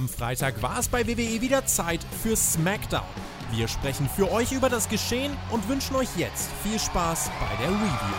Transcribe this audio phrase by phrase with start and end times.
[0.00, 3.04] Am Freitag war es bei WWE wieder Zeit für SmackDown.
[3.50, 7.68] Wir sprechen für euch über das Geschehen und wünschen euch jetzt viel Spaß bei der
[7.68, 8.14] Review.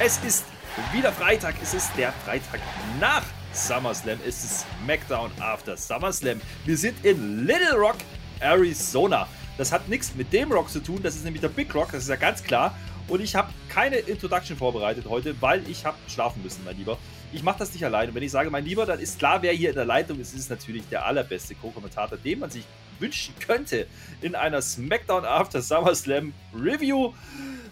[0.00, 0.46] Es ist
[0.90, 1.56] wieder Freitag.
[1.62, 2.60] Es ist der Freitag
[2.98, 4.18] nach SummerSlam.
[4.26, 6.40] Es ist SmackDown after SummerSlam.
[6.64, 7.96] Wir sind in Little Rock,
[8.40, 9.28] Arizona.
[9.58, 11.00] Das hat nichts mit dem Rock zu tun.
[11.02, 11.90] Das ist nämlich der Big Rock.
[11.90, 12.78] Das ist ja ganz klar.
[13.08, 16.96] Und ich habe keine Introduction vorbereitet heute, weil ich habe schlafen müssen, mein Lieber.
[17.32, 18.10] Ich mache das nicht alleine.
[18.10, 20.32] Und wenn ich sage, mein Lieber, dann ist klar, wer hier in der Leitung ist.
[20.32, 22.64] Es ist natürlich der allerbeste Co-Kommentator, den man sich
[23.00, 23.88] wünschen könnte
[24.20, 27.12] in einer SmackDown After SummerSlam Review.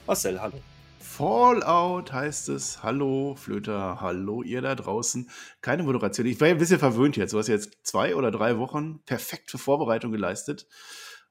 [0.06, 0.60] Marcel, hallo.
[0.98, 2.82] Fallout heißt es.
[2.82, 4.00] Hallo, Flöter.
[4.00, 5.30] Hallo, ihr da draußen.
[5.62, 6.26] Keine Moderation.
[6.26, 7.32] Ich war ja ein bisschen verwöhnt jetzt.
[7.32, 10.66] Du hast jetzt zwei oder drei Wochen perfekte Vorbereitung geleistet.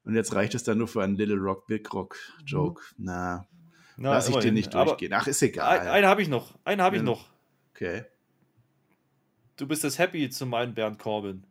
[0.05, 2.81] Und jetzt reicht es dann nur für einen Little Rock, Big Rock Joke.
[2.97, 3.05] Mhm.
[3.05, 3.47] Na,
[3.97, 5.13] Na lass ich den nicht durchgehen.
[5.13, 5.79] Ach, ist egal.
[5.79, 6.53] Ein, einen habe ich noch.
[6.63, 7.27] Einen habe ich noch.
[7.73, 8.05] Okay.
[9.57, 11.43] Du bist das Happy zu meinen Bernd Corbin.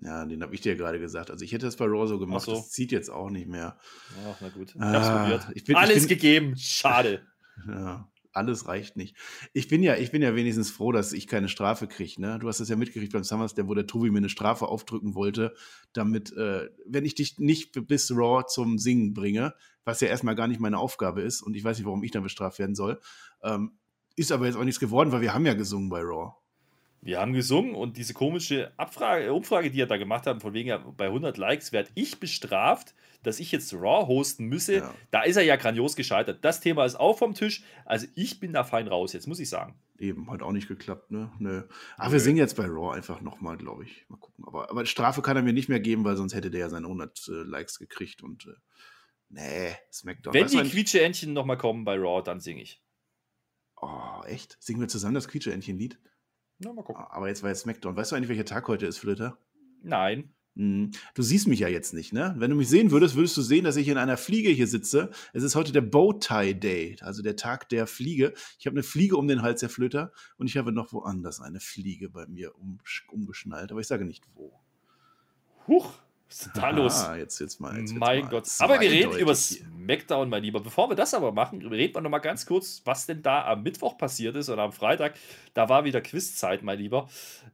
[0.00, 1.30] Ja, den habe ich dir gerade gesagt.
[1.30, 2.52] Also ich hätte das bei Raw so gemacht, so.
[2.52, 3.78] das zieht jetzt auch nicht mehr.
[4.26, 4.74] Ach, na gut.
[4.74, 6.56] Ich ah, Ich bin, alles ich bin, gegeben.
[6.56, 7.26] Schade.
[7.68, 9.16] Ja, alles reicht nicht.
[9.52, 12.20] Ich bin ja, ich bin ja wenigstens froh, dass ich keine Strafe kriege.
[12.20, 12.38] Ne?
[12.38, 15.54] Du hast es ja mitgekriegt beim SummerSlam, wo der Tobi mir eine Strafe aufdrücken wollte,
[15.92, 20.48] damit, äh, wenn ich dich nicht bis Raw zum Singen bringe, was ja erstmal gar
[20.48, 23.00] nicht meine Aufgabe ist und ich weiß nicht, warum ich dann bestraft werden soll,
[23.42, 23.78] ähm,
[24.16, 26.34] ist aber jetzt auch nichts geworden, weil wir haben ja gesungen bei Raw.
[27.04, 30.74] Wir haben gesungen und diese komische Abfrage, Umfrage, die er da gemacht hat, von wegen
[30.96, 34.76] bei 100 Likes werde ich bestraft, dass ich jetzt Raw hosten müsse.
[34.76, 34.94] Ja.
[35.10, 36.42] Da ist er ja grandios gescheitert.
[36.42, 37.62] Das Thema ist auch vom Tisch.
[37.84, 39.78] Also ich bin da fein raus, jetzt muss ich sagen.
[39.98, 41.30] Eben, hat auch nicht geklappt, ne?
[41.38, 41.64] Nö.
[41.98, 44.06] Ach, wir singen jetzt bei Raw einfach nochmal, glaube ich.
[44.08, 44.42] Mal gucken.
[44.46, 46.86] Aber, aber Strafe kann er mir nicht mehr geben, weil sonst hätte der ja seine
[46.86, 48.54] 100 äh, Likes gekriegt und äh,
[49.28, 50.32] nee, Smackdown.
[50.32, 52.82] Wenn die Quietsche-Entchen nochmal kommen bei Raw, dann singe ich.
[53.76, 54.56] Oh, echt?
[54.58, 55.98] Singen wir zusammen das Quietsche-Entchen-Lied?
[56.58, 57.04] Na, mal gucken.
[57.08, 57.96] Aber jetzt war jetzt Smackdown.
[57.96, 59.38] Weißt du eigentlich, welcher Tag heute ist, Flitter?
[59.82, 60.34] Nein.
[60.56, 60.92] Hm.
[61.14, 62.34] Du siehst mich ja jetzt nicht, ne?
[62.38, 65.10] Wenn du mich sehen würdest, würdest du sehen, dass ich in einer Fliege hier sitze.
[65.32, 68.34] Es ist heute der Bowtie Day, also der Tag der Fliege.
[68.58, 71.58] Ich habe eine Fliege um den Hals, Herr Flöter, und ich habe noch woanders eine
[71.58, 72.78] Fliege bei mir um,
[73.10, 74.60] umgeschnallt, aber ich sage nicht wo.
[75.66, 75.94] Huch,
[76.26, 77.06] was ist denn da los?
[77.16, 77.78] Jetzt, jetzt mal.
[77.78, 78.48] Jetzt, mein mal Gott.
[78.58, 80.60] Aber wir reden über SmackDown, mein Lieber.
[80.60, 83.62] Bevor wir das aber machen, reden wir noch mal ganz kurz, was denn da am
[83.62, 85.14] Mittwoch passiert ist oder am Freitag.
[85.52, 87.08] Da war wieder Quizzeit, mein Lieber.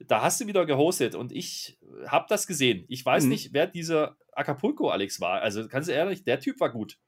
[0.07, 2.85] Da hast du wieder gehostet und ich habe das gesehen.
[2.89, 3.31] Ich weiß mhm.
[3.31, 5.41] nicht, wer dieser Acapulco Alex war.
[5.43, 6.99] Also ganz ehrlich, der Typ war gut.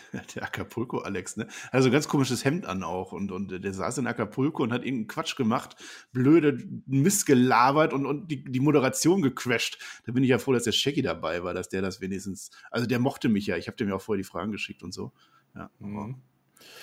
[0.34, 1.46] Der Acapulco Alex, ne?
[1.70, 5.08] Also ganz komisches Hemd an auch und, und der saß in Acapulco und hat irgendeinen
[5.08, 5.76] Quatsch gemacht,
[6.12, 9.78] blöde Mist gelabert und, und die, die Moderation gecrashed.
[10.06, 12.86] Da bin ich ja froh, dass der Shaggy dabei war, dass der das wenigstens, also
[12.86, 13.56] der mochte mich ja.
[13.56, 15.12] Ich habe dem ja auch vorher die Fragen geschickt und so.
[15.54, 15.70] Ja.
[15.78, 16.16] Mhm.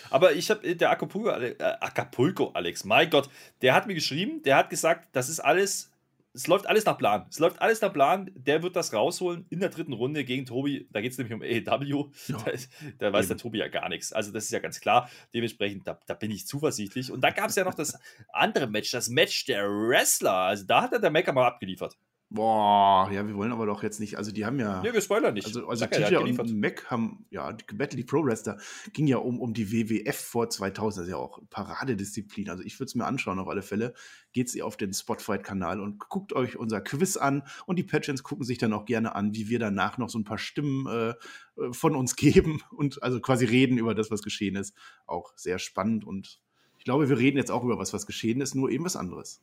[0.10, 3.30] Aber ich habe der Acapulco, äh, Acapulco Alex, mein Gott,
[3.62, 5.89] der hat mir geschrieben, der hat gesagt, das ist alles
[6.34, 7.26] es läuft alles nach Plan.
[7.30, 8.30] Es läuft alles nach Plan.
[8.36, 10.88] Der wird das rausholen in der dritten Runde gegen Tobi.
[10.92, 12.12] Da geht es nämlich um AEW.
[12.28, 12.52] Ja, da,
[13.00, 14.14] da weiß der Tobi ja gar nichts.
[14.14, 15.10] Also, das ist ja ganz klar.
[15.34, 17.12] Dementsprechend, da, da bin ich zuversichtlich.
[17.12, 17.98] Und da gab es ja noch das
[18.32, 20.34] andere Match, das Match der Wrestler.
[20.34, 21.98] Also, da hat er der Mecker mal abgeliefert.
[22.32, 24.84] Boah, ja, wir wollen aber doch jetzt nicht, also die haben ja.
[24.84, 25.48] Nee, wir spoilern nicht.
[25.48, 28.60] Also, also Tisha und Mac haben, ja, die Battle Pro Wrestler
[28.94, 32.52] ging ja um, um die WWF vor 2000, das ist ja auch Paradedisziplin.
[32.52, 33.96] Also ich würde es mir anschauen auf alle Fälle.
[34.32, 38.46] Geht ihr auf den Spotfight-Kanal und guckt euch unser Quiz an und die Patrons gucken
[38.46, 41.74] sich dann auch gerne an, wie wir danach noch so ein paar Stimmen äh, äh
[41.74, 44.76] von uns geben und also quasi reden über das, was geschehen ist.
[45.08, 46.40] Auch sehr spannend und
[46.78, 49.42] ich glaube, wir reden jetzt auch über was, was geschehen ist, nur eben was anderes.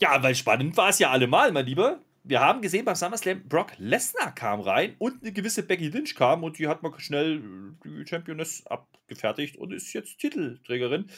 [0.00, 2.00] Ja, weil spannend war es ja allemal, mein Lieber.
[2.22, 6.44] Wir haben gesehen beim SummerSlam, Brock Lesnar kam rein und eine gewisse Becky Lynch kam
[6.44, 7.42] und die hat mal schnell
[7.84, 11.10] die Championess abgefertigt und ist jetzt Titelträgerin.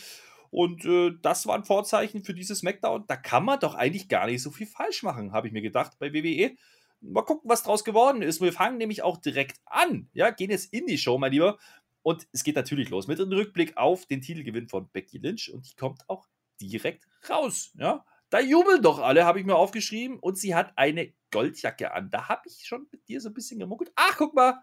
[0.50, 3.04] Und äh, das war ein Vorzeichen für dieses SmackDown.
[3.06, 5.98] Da kann man doch eigentlich gar nicht so viel falsch machen, habe ich mir gedacht
[5.98, 6.56] bei WWE.
[7.02, 8.40] Mal gucken, was draus geworden ist.
[8.40, 10.08] Wir fangen nämlich auch direkt an.
[10.14, 11.58] Ja, gehen jetzt in die Show, mein Lieber.
[12.02, 15.70] Und es geht natürlich los mit einem Rückblick auf den Titelgewinn von Becky Lynch und
[15.70, 16.26] die kommt auch
[16.60, 17.72] direkt raus.
[17.76, 20.18] Ja, da jubeln doch alle, habe ich mir aufgeschrieben.
[20.18, 22.10] Und sie hat eine Goldjacke an.
[22.10, 23.92] Da habe ich schon mit dir so ein bisschen gemuckelt.
[23.96, 24.62] Ach, guck mal.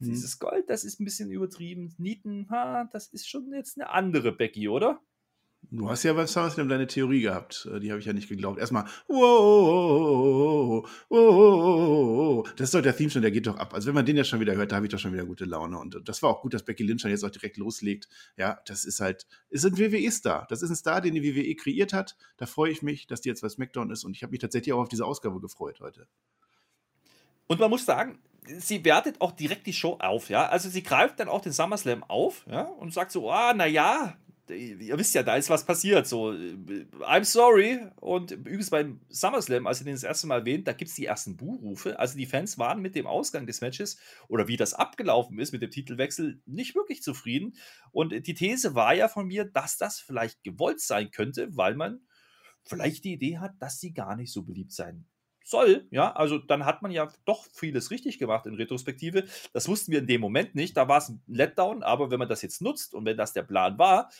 [0.00, 1.94] Dieses Gold, das ist ein bisschen übertrieben.
[1.98, 5.00] Nieten, ha, das ist schon jetzt eine andere Becky, oder?
[5.70, 7.68] Du hast ja beim SummerSlam deine Theorie gehabt.
[7.72, 8.58] Äh, die habe ich ja nicht geglaubt.
[8.58, 10.13] Erstmal, wow, wow,
[12.64, 13.74] das ist doch der Theme schon, der geht doch ab.
[13.74, 15.44] Also wenn man den ja schon wieder hört, da habe ich doch schon wieder gute
[15.44, 15.78] Laune.
[15.78, 18.08] Und das war auch gut, dass Becky Lynch dann jetzt auch direkt loslegt.
[18.38, 20.46] Ja, das ist halt, ist ein WWE-Star.
[20.48, 22.16] Das ist ein Star, den die WWE kreiert hat.
[22.38, 24.02] Da freue ich mich, dass die jetzt bei SmackDown ist.
[24.04, 26.08] Und ich habe mich tatsächlich auch auf diese Ausgabe gefreut heute.
[27.48, 30.48] Und man muss sagen, sie wertet auch direkt die Show auf, ja.
[30.48, 34.16] Also sie greift dann auch den SummerSlam auf, ja, und sagt so, ah, naja,
[34.50, 36.06] ihr wisst ja, da ist was passiert.
[36.06, 37.80] So, I'm sorry.
[37.96, 41.06] Und übrigens beim SummerSlam, als ihr den das erste Mal erwähnt, da gibt es die
[41.06, 41.98] ersten Buhrufe.
[41.98, 43.98] Also die Fans waren mit dem Ausgang des Matches
[44.28, 47.56] oder wie das abgelaufen ist mit dem Titelwechsel nicht wirklich zufrieden.
[47.90, 52.00] Und die These war ja von mir, dass das vielleicht gewollt sein könnte, weil man
[52.64, 55.06] vielleicht die Idee hat, dass sie gar nicht so beliebt sein
[55.44, 59.24] soll, ja, also dann hat man ja doch vieles richtig gemacht in Retrospektive.
[59.52, 62.28] Das wussten wir in dem Moment nicht, da war es ein Letdown, aber wenn man
[62.28, 64.10] das jetzt nutzt und wenn das der Plan war,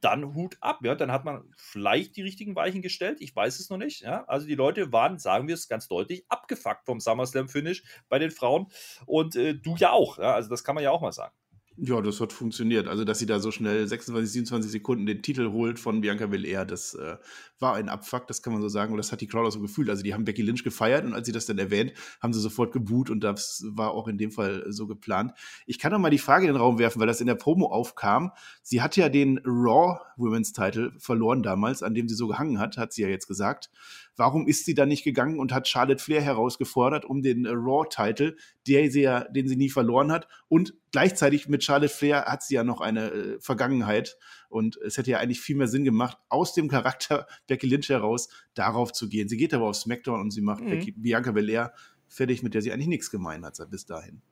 [0.00, 3.70] dann Hut ab, ja, dann hat man vielleicht die richtigen Weichen gestellt, ich weiß es
[3.70, 7.84] noch nicht, ja, also die Leute waren, sagen wir es ganz deutlich, abgefuckt vom SummerSlam-Finish
[8.08, 8.66] bei den Frauen.
[9.06, 11.34] Und äh, du ja auch, ja, also das kann man ja auch mal sagen.
[11.76, 12.86] Ja, das hat funktioniert.
[12.86, 16.64] Also, dass sie da so schnell 26, 27 Sekunden den Titel holt von Bianca Belair,
[16.64, 17.16] das äh,
[17.58, 18.92] war ein Abfuck, das kann man so sagen.
[18.92, 19.90] Und das hat die Crowd auch so gefühlt.
[19.90, 22.72] Also, die haben Becky Lynch gefeiert und als sie das dann erwähnt, haben sie sofort
[22.72, 25.32] geboot und das war auch in dem Fall so geplant.
[25.66, 27.66] Ich kann noch mal die Frage in den Raum werfen, weil das in der Promo
[27.66, 28.30] aufkam.
[28.62, 32.76] Sie hat ja den Raw Women's Title verloren damals, an dem sie so gehangen hat,
[32.76, 33.70] hat sie ja jetzt gesagt.
[34.16, 38.36] Warum ist sie dann nicht gegangen und hat Charlotte Flair herausgefordert um den äh, Raw-Title,
[38.66, 40.28] den sie nie verloren hat?
[40.48, 44.16] Und gleichzeitig mit Charlotte Flair hat sie ja noch eine äh, Vergangenheit.
[44.48, 48.28] Und es hätte ja eigentlich viel mehr Sinn gemacht, aus dem Charakter Becky Lynch heraus
[48.54, 49.28] darauf zu gehen.
[49.28, 50.70] Sie geht aber auf SmackDown und sie macht mhm.
[50.70, 51.72] Becky, Bianca Belair
[52.06, 54.22] fertig, mit der sie eigentlich nichts gemein hat bis dahin.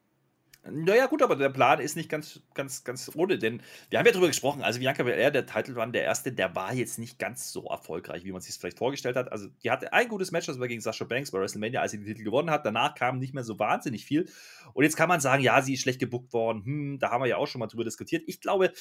[0.65, 3.61] Naja, gut, aber der Plan ist nicht ganz, ganz, ganz ohne, denn
[3.91, 4.63] wir haben ja darüber gesprochen.
[4.63, 8.25] Also, Bianca Belair, der Title Run, der erste, der war jetzt nicht ganz so erfolgreich,
[8.25, 9.33] wie man sich vielleicht vorgestellt hat.
[9.33, 11.99] Also, die hatte ein gutes Match, das war gegen Sasha Banks bei WrestleMania, als sie
[11.99, 12.65] den Titel gewonnen hat.
[12.65, 14.29] Danach kam nicht mehr so wahnsinnig viel.
[14.73, 16.65] Und jetzt kann man sagen, ja, sie ist schlecht gebuckt worden.
[16.65, 18.23] Hm, da haben wir ja auch schon mal drüber diskutiert.
[18.29, 18.73] Ich glaube,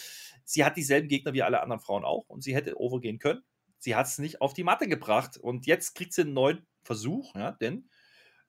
[0.44, 3.42] sie hat dieselben Gegner wie alle anderen Frauen auch und sie hätte overgehen können.
[3.80, 7.34] Sie hat es nicht auf die Matte gebracht und jetzt kriegt sie einen neuen Versuch,
[7.34, 7.90] ja, denn.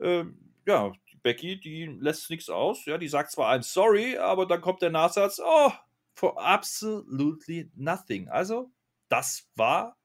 [0.01, 0.25] Äh,
[0.67, 2.85] ja, Becky, die lässt nichts aus.
[2.87, 5.73] Ja, die sagt zwar I'm sorry, aber dann kommt der Nachsatz, oh,
[6.15, 8.29] for absolutely nothing.
[8.29, 8.71] Also,
[9.09, 9.99] das war,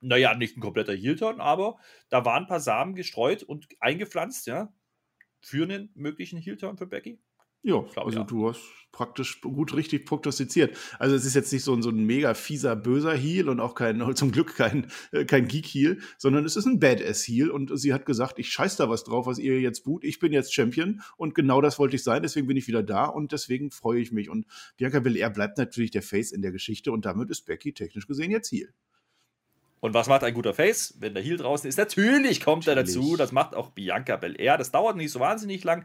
[0.00, 1.78] naja, nicht ein kompletter Heel-Turn, aber
[2.08, 4.72] da waren ein paar Samen gestreut und eingepflanzt, ja,
[5.40, 7.18] für einen möglichen Heel-Turn für Becky.
[7.64, 8.24] Ja, also ja.
[8.24, 8.60] du hast
[8.92, 10.76] praktisch gut richtig prognostiziert.
[10.98, 13.74] Also es ist jetzt nicht so ein, so ein mega fieser, böser Heal und auch
[13.74, 18.06] kein, zum Glück kein, äh, kein Geek-Heal, sondern es ist ein Badass-Heal und sie hat
[18.06, 20.04] gesagt, ich scheiß da was drauf, was ihr jetzt boot.
[20.04, 23.06] Ich bin jetzt Champion und genau das wollte ich sein, deswegen bin ich wieder da
[23.06, 24.28] und deswegen freue ich mich.
[24.28, 24.46] Und
[24.76, 28.30] Bianca Belair bleibt natürlich der Face in der Geschichte und damit ist Becky technisch gesehen
[28.30, 28.68] jetzt Heal.
[29.80, 31.76] Und was macht ein guter Face, wenn der Heal draußen ist?
[31.76, 32.96] Natürlich kommt Natürlich.
[32.96, 33.16] er dazu.
[33.16, 34.56] Das macht auch Bianca Belair.
[34.56, 35.84] Das dauert nicht so wahnsinnig lang.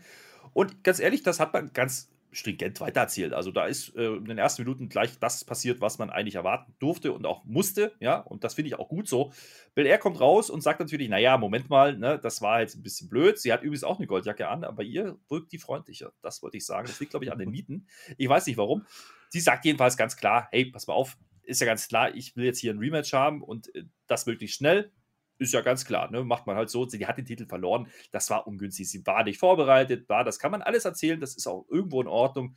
[0.53, 3.33] Und ganz ehrlich, das hat man ganz stringent weitererzählt.
[3.33, 6.75] Also da ist äh, in den ersten Minuten gleich das passiert, was man eigentlich erwarten
[6.79, 9.31] durfte und auch musste, ja, und das finde ich auch gut so.
[9.73, 12.83] Bill Air kommt raus und sagt natürlich, naja, Moment mal, ne, das war jetzt ein
[12.83, 13.39] bisschen blöd.
[13.39, 16.11] Sie hat übrigens auch eine Goldjacke an, aber ihr wirkt die freundlicher.
[16.21, 16.87] Das wollte ich sagen.
[16.87, 17.87] Das liegt, glaube ich, an den Mieten.
[18.17, 18.85] Ich weiß nicht warum.
[19.29, 22.45] Sie sagt jedenfalls ganz klar, hey, pass mal auf, ist ja ganz klar, ich will
[22.45, 24.91] jetzt hier ein Rematch haben und äh, das möglichst schnell
[25.39, 26.23] ist ja ganz klar, ne?
[26.23, 26.87] macht man halt so.
[26.87, 28.89] Sie hat den Titel verloren, das war ungünstig.
[28.89, 32.07] Sie war nicht vorbereitet, war, das kann man alles erzählen, das ist auch irgendwo in
[32.07, 32.55] Ordnung.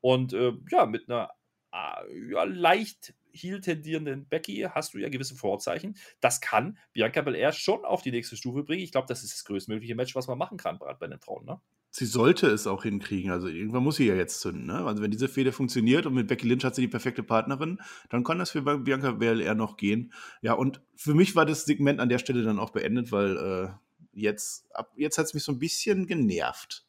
[0.00, 1.30] Und äh, ja, mit einer
[1.72, 5.96] äh, ja, leicht heel tendierenden Becky hast du ja gewisse Vorzeichen.
[6.20, 8.82] Das kann Bianca Belair schon auf die nächste Stufe bringen.
[8.82, 11.44] Ich glaube, das ist das größtmögliche Match, was man machen kann, gerade bei den Frauen.
[11.46, 11.60] Ne?
[11.96, 13.30] Sie sollte es auch hinkriegen.
[13.30, 14.66] Also irgendwann muss sie ja jetzt zünden.
[14.66, 14.84] Ne?
[14.84, 18.24] Also wenn diese Fehde funktioniert und mit Becky Lynch hat sie die perfekte Partnerin, dann
[18.24, 20.12] kann das für Bianca Belair noch gehen.
[20.42, 23.68] Ja, und für mich war das Segment an der Stelle dann auch beendet, weil äh,
[24.12, 26.84] jetzt, jetzt hat es mich so ein bisschen genervt.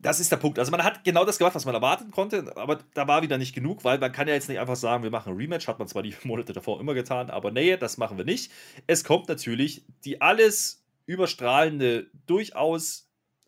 [0.00, 0.58] Das ist der Punkt.
[0.58, 3.54] Also man hat genau das gemacht, was man erwarten konnte, aber da war wieder nicht
[3.54, 5.86] genug, weil man kann ja jetzt nicht einfach sagen, wir machen ein Rematch, hat man
[5.86, 8.50] zwar die Monate davor immer getan, aber nee, das machen wir nicht.
[8.88, 13.05] Es kommt natürlich die alles überstrahlende, durchaus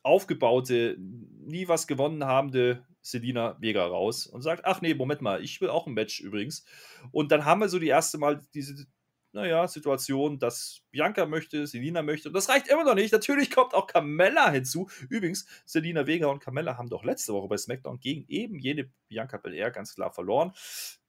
[0.08, 5.60] aufgebaute, nie was gewonnen habende Selina Vega raus und sagt, ach nee, Moment mal, ich
[5.60, 6.64] will auch ein Match übrigens.
[7.10, 8.86] Und dann haben wir so die erste Mal diese,
[9.32, 12.28] naja, Situation, dass Bianca möchte, Selina möchte.
[12.28, 13.12] Und das reicht immer noch nicht.
[13.12, 14.88] Natürlich kommt auch Carmella hinzu.
[15.08, 19.36] Übrigens, Selina Vega und Carmella haben doch letzte Woche bei SmackDown gegen eben jene Bianca
[19.36, 20.52] Belair ganz klar verloren.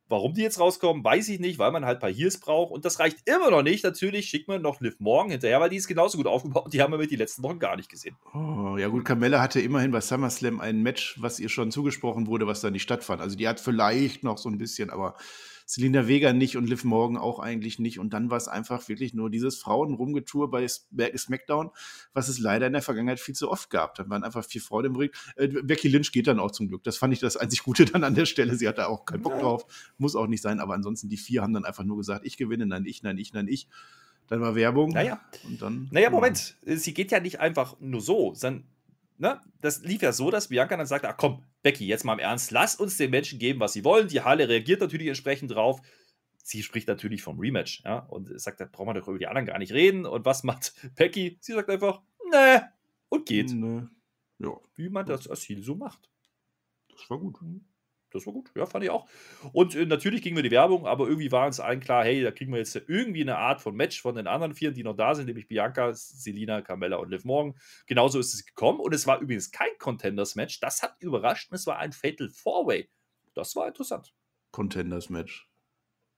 [0.09, 2.71] Warum die jetzt rauskommen, weiß ich nicht, weil man halt ein paar Heels braucht.
[2.71, 3.83] Und das reicht immer noch nicht.
[3.83, 6.73] Natürlich schickt man noch Liv Morgan hinterher, weil die ist genauso gut aufgebaut.
[6.73, 8.15] Die haben wir mit die letzten Wochen gar nicht gesehen.
[8.33, 12.47] Oh, ja gut, Carmella hatte immerhin bei SummerSlam ein Match, was ihr schon zugesprochen wurde,
[12.47, 13.21] was da nicht stattfand.
[13.21, 15.15] Also die hat vielleicht noch so ein bisschen, aber
[15.69, 17.99] Selina Vega nicht und Liv Morgan auch eigentlich nicht.
[17.99, 21.69] Und dann war es einfach wirklich nur dieses Frauenrumgetour bei SmackDown,
[22.11, 23.93] was es leider in der Vergangenheit viel zu oft gab.
[23.93, 25.11] Dann waren einfach vier Frauen im Ring.
[25.35, 26.83] Äh, Becky Lynch geht dann auch zum Glück.
[26.85, 28.55] Das fand ich das einzig Gute dann an der Stelle.
[28.55, 29.41] Sie hatte auch keinen Bock ja.
[29.41, 29.93] drauf.
[29.99, 30.59] Muss auch nicht sein.
[30.59, 33.33] Aber ansonsten die vier haben dann einfach nur gesagt, ich gewinne, nein, ich, nein, ich,
[33.33, 33.67] nein, ich.
[34.25, 34.89] Dann war Werbung.
[34.89, 35.21] Naja.
[35.47, 36.57] Und dann, naja, Moment.
[36.65, 38.63] Sie geht ja nicht einfach nur so, sondern
[39.19, 42.19] ne, das lief ja so, dass Bianca dann sagt, ach komm, Becky, jetzt mal im
[42.19, 44.07] Ernst, lass uns den Menschen geben, was sie wollen.
[44.07, 45.81] Die Halle reagiert natürlich entsprechend drauf.
[46.41, 49.45] Sie spricht natürlich vom Rematch, ja, und sagt, da brauchen wir doch über die anderen
[49.45, 50.05] gar nicht reden.
[50.05, 51.37] Und was macht Becky?
[51.41, 52.01] Sie sagt einfach,
[52.31, 52.71] ne,
[53.09, 53.51] und geht.
[53.51, 53.83] Nee.
[54.39, 56.09] Ja, Wie man das als Ziel so macht.
[56.89, 57.37] das war gut.
[58.11, 59.07] Das war gut, ja, fand ich auch.
[59.53, 62.31] Und äh, natürlich gingen wir die Werbung, aber irgendwie war uns allen klar, hey, da
[62.31, 65.15] kriegen wir jetzt irgendwie eine Art von Match von den anderen vier, die noch da
[65.15, 67.55] sind, nämlich Bianca, Selina, Carmella und Liv Morgan.
[67.87, 70.59] Genauso ist es gekommen und es war übrigens kein Contenders-Match.
[70.59, 72.89] Das hat überrascht und es war ein Fatal Four-Way.
[73.33, 74.13] Das war interessant.
[74.51, 75.49] Contenders-Match.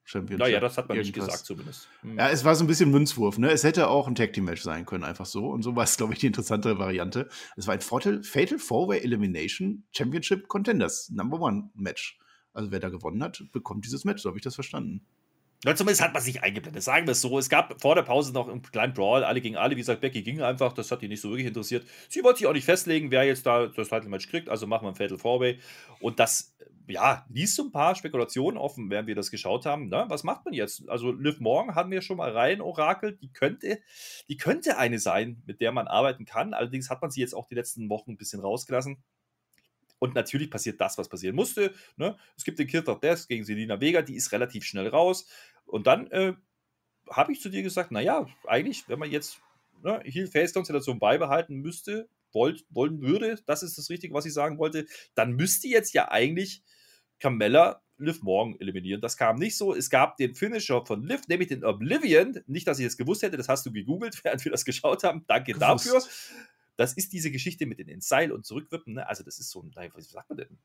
[0.04, 0.40] Championship.
[0.40, 1.28] Naja, das hat man nicht irgendwas.
[1.28, 1.88] gesagt zumindest.
[2.02, 2.18] Hm.
[2.18, 3.52] Ja, es war so ein bisschen Münzwurf, ne?
[3.52, 5.48] Es hätte auch ein Tag Team Match sein können, einfach so.
[5.48, 7.30] Und so war es, glaube ich, die interessantere Variante.
[7.56, 12.20] Es war ein Fatal, Fatal Four-Way Elimination Championship Contenders Number One Match.
[12.54, 14.22] Also wer da gewonnen hat, bekommt dieses Match.
[14.22, 15.06] So habe ich das verstanden.
[15.64, 17.38] Ja, zumindest hat man sich eingeblendet, sagen wir es so.
[17.38, 19.76] Es gab vor der Pause noch einen kleinen Brawl, alle gegen alle.
[19.76, 21.86] Wie gesagt, Becky ging einfach, das hat die nicht so wirklich interessiert.
[22.10, 24.90] Sie wollte sich auch nicht festlegen, wer jetzt da das Title-Match kriegt, also machen wir
[24.90, 25.60] ein Fatal Four-Way.
[26.00, 26.56] Und das,
[26.88, 29.90] ja, ließ so ein paar Spekulationen offen, während wir das geschaut haben.
[29.90, 30.88] Na, was macht man jetzt?
[30.90, 33.82] Also Liv Morgan hatten wir schon mal rein orakelt, die könnte,
[34.28, 36.54] die könnte eine sein, mit der man arbeiten kann.
[36.54, 39.04] Allerdings hat man sie jetzt auch die letzten Wochen ein bisschen rausgelassen.
[40.00, 41.74] Und natürlich passiert das, was passieren musste.
[41.96, 42.18] Ne?
[42.36, 45.28] Es gibt den Kill of Death gegen Selina Vega, die ist relativ schnell raus.
[45.66, 46.34] Und dann äh,
[47.10, 49.40] habe ich zu dir gesagt, naja, eigentlich, wenn man jetzt
[49.84, 54.86] ne, Heel-Face-Konstellation beibehalten müsste, wollt, wollen würde, das ist das Richtige, was ich sagen wollte,
[55.16, 56.64] dann müsste jetzt ja eigentlich
[57.20, 59.00] Carmella Liv Morgan eliminieren.
[59.00, 59.74] Das kam nicht so.
[59.74, 62.42] Es gab den Finisher von Liv, nämlich den Oblivion.
[62.48, 65.24] Nicht, dass ich es gewusst hätte, das hast du gegoogelt, während wir das geschaut haben.
[65.28, 65.88] Danke Gewusst.
[65.88, 66.04] dafür.
[66.78, 68.94] Das ist diese Geschichte mit den ins Seil und zurückwippen.
[68.96, 69.08] Ne?
[69.08, 70.58] Also, das ist so ein, was sagt man denn?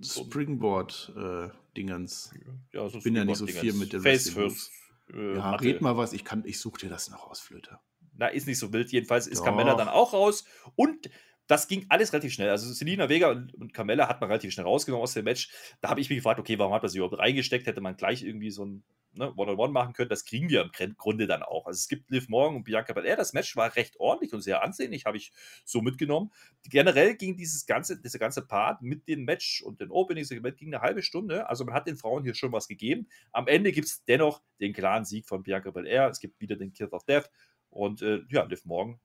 [0.00, 2.34] So Springboard-Dingens.
[2.72, 4.72] ja, so Ich bin ja nicht so viel mit den Face Wrestling First.
[5.12, 6.12] Äh, ja, red mal was.
[6.12, 7.80] Ich, kann, ich suche dir das noch aus, Flöter.
[8.20, 8.92] Na, ist nicht so wild.
[8.92, 9.46] Jedenfalls ist Doch.
[9.46, 10.44] Carmella dann auch raus.
[10.76, 11.08] Und
[11.46, 12.50] das ging alles relativ schnell.
[12.50, 15.50] Also Selina Vega und, Carmella hat man relativ schnell rausgenommen aus dem Match.
[15.80, 17.66] Da habe ich mich gefragt, okay, warum hat man sie überhaupt reingesteckt?
[17.66, 18.84] Hätte man gleich irgendwie so ein
[19.14, 20.10] ne, One-on-One machen können.
[20.10, 21.66] Das kriegen wir im Grunde dann auch.
[21.66, 23.16] Also es gibt Liv Morgan und Bianca Belair.
[23.16, 25.32] Das Match war recht ordentlich und sehr ansehnlich, habe ich
[25.64, 26.30] so mitgenommen.
[26.68, 30.82] Generell ging dieses ganze, dieser ganze Part mit dem Match und den Opening-Segment ging eine
[30.82, 31.48] halbe Stunde.
[31.48, 33.08] Also man hat den Frauen hier schon was gegeben.
[33.32, 36.08] Am Ende gibt es dennoch den klaren Sieg von Bianca Belair.
[36.08, 37.30] Es gibt wieder den Kill of Death.
[37.70, 39.00] Und äh, ja, Liv Morgan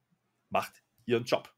[0.49, 1.55] macht ihren Job.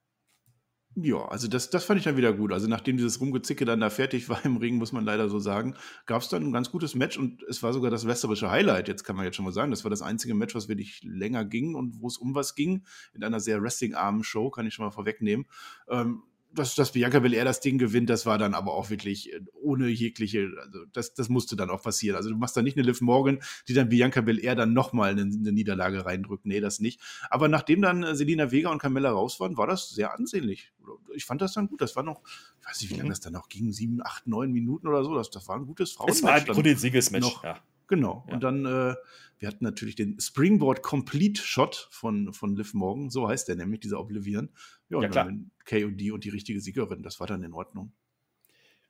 [0.99, 2.51] Ja, also das, das fand ich dann wieder gut.
[2.51, 5.75] Also nachdem dieses Rumgezicke dann da fertig war im Ring, muss man leider so sagen,
[6.07, 9.03] gab es dann ein ganz gutes Match und es war sogar das wrestlerische Highlight, jetzt
[9.03, 9.69] kann man jetzt schon mal sagen.
[9.69, 12.83] Das war das einzige Match, was wirklich länger ging und wo es um was ging.
[13.13, 15.45] In einer sehr wrestlingarmen Show, kann ich schon mal vorwegnehmen.
[15.87, 16.23] Ähm,
[16.53, 19.87] dass, dass Bianca Belair das Ding gewinnt, das war dann aber auch wirklich äh, ohne
[19.89, 22.15] jegliche, also das, das musste dann auch passieren.
[22.15, 25.21] Also du machst da nicht eine Liv Morgan, die dann Bianca Belair dann nochmal eine,
[25.21, 26.45] eine Niederlage reindrückt.
[26.45, 26.99] Nee, das nicht.
[27.29, 30.71] Aber nachdem dann äh, Selina Vega und Carmella raus waren, war das sehr ansehnlich.
[31.13, 31.81] Ich fand das dann gut.
[31.81, 32.21] Das war noch,
[32.61, 33.11] ich weiß nicht, wie lange Mhm.
[33.11, 35.13] das dann noch ging, sieben, acht, neun Minuten oder so.
[35.15, 36.45] Das, das war ein gutes Es war Frauenmatch.
[36.45, 36.53] dann.
[36.55, 37.21] Grunde ein Singles-Match.
[37.25, 37.43] noch.
[37.43, 37.59] Ja.
[37.87, 38.25] Genau.
[38.27, 38.33] Ja.
[38.33, 38.95] Und dann, äh,
[39.39, 43.09] wir hatten natürlich den Springboard Complete Shot von, von Liv Morgan.
[43.09, 44.49] So heißt der nämlich, dieser Oblivion.
[44.89, 45.25] Ja, und Ja, klar.
[45.25, 47.03] dann KOD und die richtige Siegerin.
[47.03, 47.93] Das war dann in Ordnung.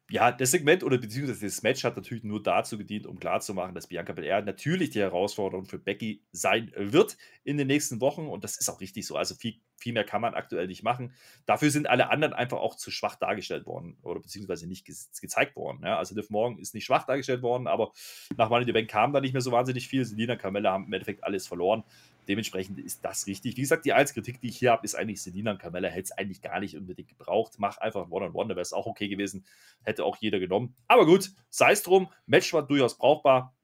[0.10, 3.88] ja, das Segment oder beziehungsweise das Match hat natürlich nur dazu gedient, um klarzumachen, dass
[3.88, 8.28] Bianca Belair natürlich die Herausforderung für Becky sein wird in den nächsten Wochen.
[8.28, 9.18] Und das ist auch richtig so.
[9.18, 11.14] Also viel, viel mehr kann man aktuell nicht machen.
[11.46, 15.58] Dafür sind alle anderen einfach auch zu schwach dargestellt worden oder beziehungsweise nicht ge gezeigt
[15.58, 15.82] worden.
[15.84, 17.92] Ja, also Liv Morgan ist nicht schwach dargestellt worden, aber
[18.38, 20.06] nach Money the Bank kam da nicht mehr so wahnsinnig viel.
[20.06, 21.84] Selina Carmella haben im Endeffekt alles verloren.
[22.28, 23.58] Dementsprechend ist das richtig.
[23.58, 26.04] Wie gesagt, die einzige Kritik, die ich hier habe, ist eigentlich, Selina und Carmella hätte
[26.04, 27.54] es eigentlich gar nicht unbedingt gebraucht.
[27.58, 29.46] Mach einfach ein One-on-One, da wäre es auch okay gewesen.
[29.84, 30.76] Hätte auch jeder genommen.
[30.88, 32.10] Aber gut, sei es drum.
[32.26, 33.56] Match war durchaus brauchbar.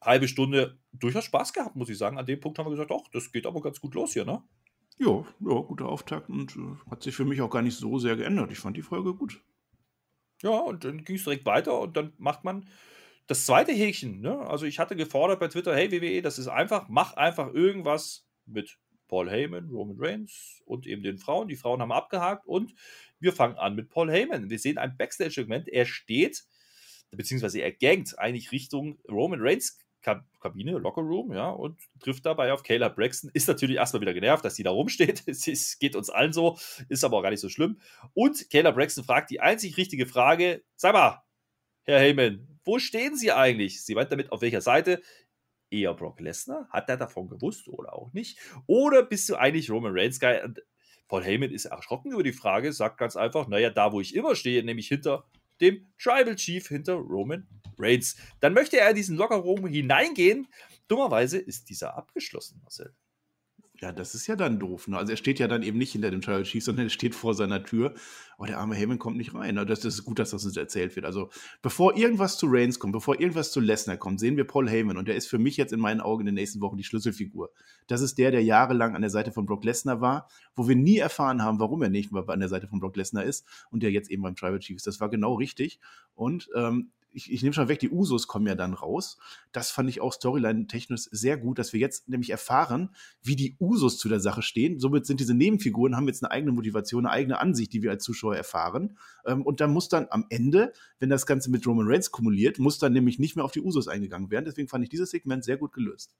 [0.00, 2.18] Halbe Stunde, durchaus Spaß gehabt, muss ich sagen.
[2.18, 4.42] An dem Punkt haben wir gesagt, ach, das geht aber ganz gut los hier, ne?
[4.98, 8.16] Ja, ja, guter Auftakt und äh, hat sich für mich auch gar nicht so sehr
[8.16, 8.50] geändert.
[8.50, 9.40] Ich fand die Folge gut.
[10.42, 12.68] Ja, und dann ging es direkt weiter und dann macht man
[13.28, 14.20] das zweite Häkchen.
[14.20, 14.36] Ne?
[14.48, 18.78] Also ich hatte gefordert bei Twitter, hey WWE, das ist einfach, mach einfach irgendwas mit
[19.06, 21.48] Paul Heyman, Roman Reigns und eben den Frauen.
[21.48, 22.74] Die Frauen haben abgehakt und
[23.20, 24.50] wir fangen an mit Paul Heyman.
[24.50, 26.44] Wir sehen ein Backstage-Segment, er steht,
[27.10, 32.52] beziehungsweise er gangt eigentlich Richtung Roman Reigns Kab- Kabine, Locker Room, ja, und trifft dabei
[32.52, 33.30] auf Kayla Braxton.
[33.34, 35.24] Ist natürlich erstmal wieder genervt, dass sie da rumsteht.
[35.26, 36.58] Es geht uns allen so,
[36.88, 37.80] ist aber auch gar nicht so schlimm.
[38.14, 41.22] Und Kayla Braxton fragt die einzig richtige Frage: Sag mal,
[41.84, 43.82] Herr Heyman, wo stehen Sie eigentlich?
[43.82, 45.00] Sie meint damit, auf welcher Seite?
[45.70, 46.68] Eher Brock Lesnar?
[46.68, 48.38] Hat er davon gewusst oder auch nicht?
[48.66, 50.42] Oder bist du eigentlich Roman Reigns Guy?
[50.44, 50.62] Und
[51.08, 54.36] Paul Heyman ist erschrocken über die Frage, sagt ganz einfach: Naja, da wo ich immer
[54.36, 55.24] stehe, nämlich hinter
[55.62, 57.48] dem Tribal Chief, hinter Roman
[57.78, 58.16] Reigns.
[58.40, 60.46] Dann möchte er in diesen Lockerroom hineingehen.
[60.88, 62.94] Dummerweise ist dieser abgeschlossen, Marcel.
[63.80, 64.88] Ja, das ist ja dann doof.
[64.88, 64.98] Ne?
[64.98, 67.34] Also er steht ja dann eben nicht hinter dem Tribal Chief, sondern er steht vor
[67.34, 67.94] seiner Tür.
[68.36, 69.54] Aber der arme Heyman kommt nicht rein.
[69.54, 71.06] Das, das ist gut, dass das uns erzählt wird.
[71.06, 71.30] Also
[71.62, 74.96] bevor irgendwas zu Reigns kommt, bevor irgendwas zu Lesnar kommt, sehen wir Paul Heyman.
[74.96, 77.50] Und der ist für mich jetzt in meinen Augen in den nächsten Wochen die Schlüsselfigur.
[77.86, 80.98] Das ist der, der jahrelang an der Seite von Brock Lesnar war, wo wir nie
[80.98, 84.10] erfahren haben, warum er nicht an der Seite von Brock Lesnar ist und der jetzt
[84.10, 84.88] eben beim Tribal Chief ist.
[84.88, 85.78] Das war genau richtig.
[86.16, 89.18] Und ähm, ich, ich nehme schon weg, die Usos kommen ja dann raus.
[89.52, 92.90] Das fand ich auch storyline-technisch sehr gut, dass wir jetzt nämlich erfahren,
[93.22, 94.78] wie die Usos zu der Sache stehen.
[94.78, 98.04] Somit sind diese Nebenfiguren, haben jetzt eine eigene Motivation, eine eigene Ansicht, die wir als
[98.04, 98.98] Zuschauer erfahren.
[99.26, 102.78] Ähm, und dann muss dann am Ende, wenn das Ganze mit Roman Reigns kumuliert, muss
[102.78, 104.44] dann nämlich nicht mehr auf die Usos eingegangen werden.
[104.44, 106.14] Deswegen fand ich dieses Segment sehr gut gelöst.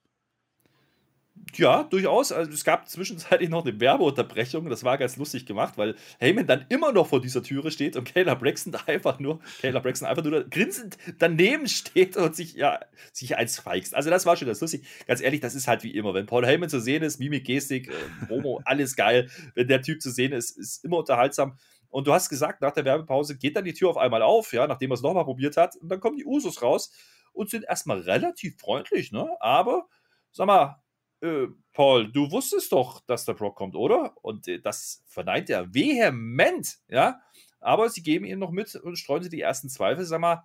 [1.57, 2.33] Ja, durchaus.
[2.33, 4.69] Also es gab zwischenzeitlich noch eine Werbeunterbrechung.
[4.69, 8.13] Das war ganz lustig gemacht, weil Heyman dann immer noch vor dieser Türe steht und
[8.13, 12.81] Kayla Braxton einfach nur, Kayla Braxton einfach nur grinsend daneben steht und sich, ja,
[13.13, 13.95] sich eins feigst.
[13.95, 14.87] Also das war schon ganz lustig.
[15.07, 16.15] Ganz ehrlich, das ist halt wie immer.
[16.15, 19.31] Wenn Paul Heyman zu sehen ist, Mimik, Gestik, äh, Promo, alles geil.
[19.55, 21.57] Wenn der Typ zu sehen ist, ist immer unterhaltsam.
[21.89, 24.67] Und du hast gesagt, nach der Werbepause geht dann die Tür auf einmal auf, ja,
[24.67, 25.77] nachdem er es nochmal probiert hat.
[25.77, 26.93] Und dann kommen die Usos raus
[27.33, 29.29] und sind erstmal relativ freundlich, ne?
[29.41, 29.87] Aber,
[30.31, 30.83] sag mal,
[31.21, 34.17] äh, Paul, du wusstest doch, dass der Brock kommt, oder?
[34.23, 37.21] Und äh, das verneint er vehement, ja.
[37.61, 40.05] Aber sie geben ihm noch mit und streuen sie die ersten Zweifel.
[40.05, 40.45] Sag mal,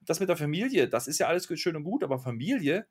[0.00, 2.86] das mit der Familie, das ist ja alles schön und gut, aber Familie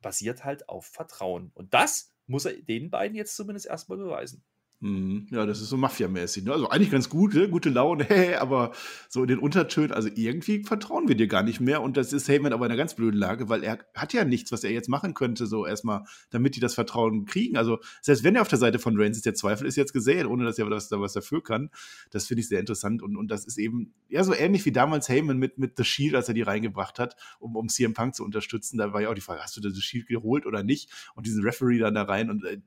[0.00, 1.50] basiert halt auf Vertrauen.
[1.54, 4.42] Und das muss er den beiden jetzt zumindest erstmal beweisen.
[4.82, 5.26] Mhm.
[5.30, 6.44] Ja, das ist so Mafia-mäßig.
[6.44, 6.52] Ne?
[6.52, 7.50] Also eigentlich ganz gut, ne?
[7.50, 8.06] gute Laune,
[8.40, 8.72] aber
[9.10, 11.82] so in den Untertönen, also irgendwie vertrauen wir dir gar nicht mehr.
[11.82, 14.52] Und das ist Heyman aber in einer ganz blöden Lage, weil er hat ja nichts,
[14.52, 17.58] was er jetzt machen könnte, so erstmal, damit die das Vertrauen kriegen.
[17.58, 20.26] Also selbst wenn er auf der Seite von Reigns ist, der Zweifel ist jetzt gesehen,
[20.26, 21.68] ohne dass er was, was dafür kann.
[22.10, 23.02] Das finde ich sehr interessant.
[23.02, 26.14] Und, und das ist eben, ja, so ähnlich wie damals Heyman mit, mit The Shield,
[26.14, 28.78] als er die reingebracht hat, um, um CM Punk zu unterstützen.
[28.78, 30.90] Da war ja auch die Frage, hast du das Shield geholt oder nicht?
[31.14, 32.30] Und diesen Referee dann da rein.
[32.30, 32.62] Und äh,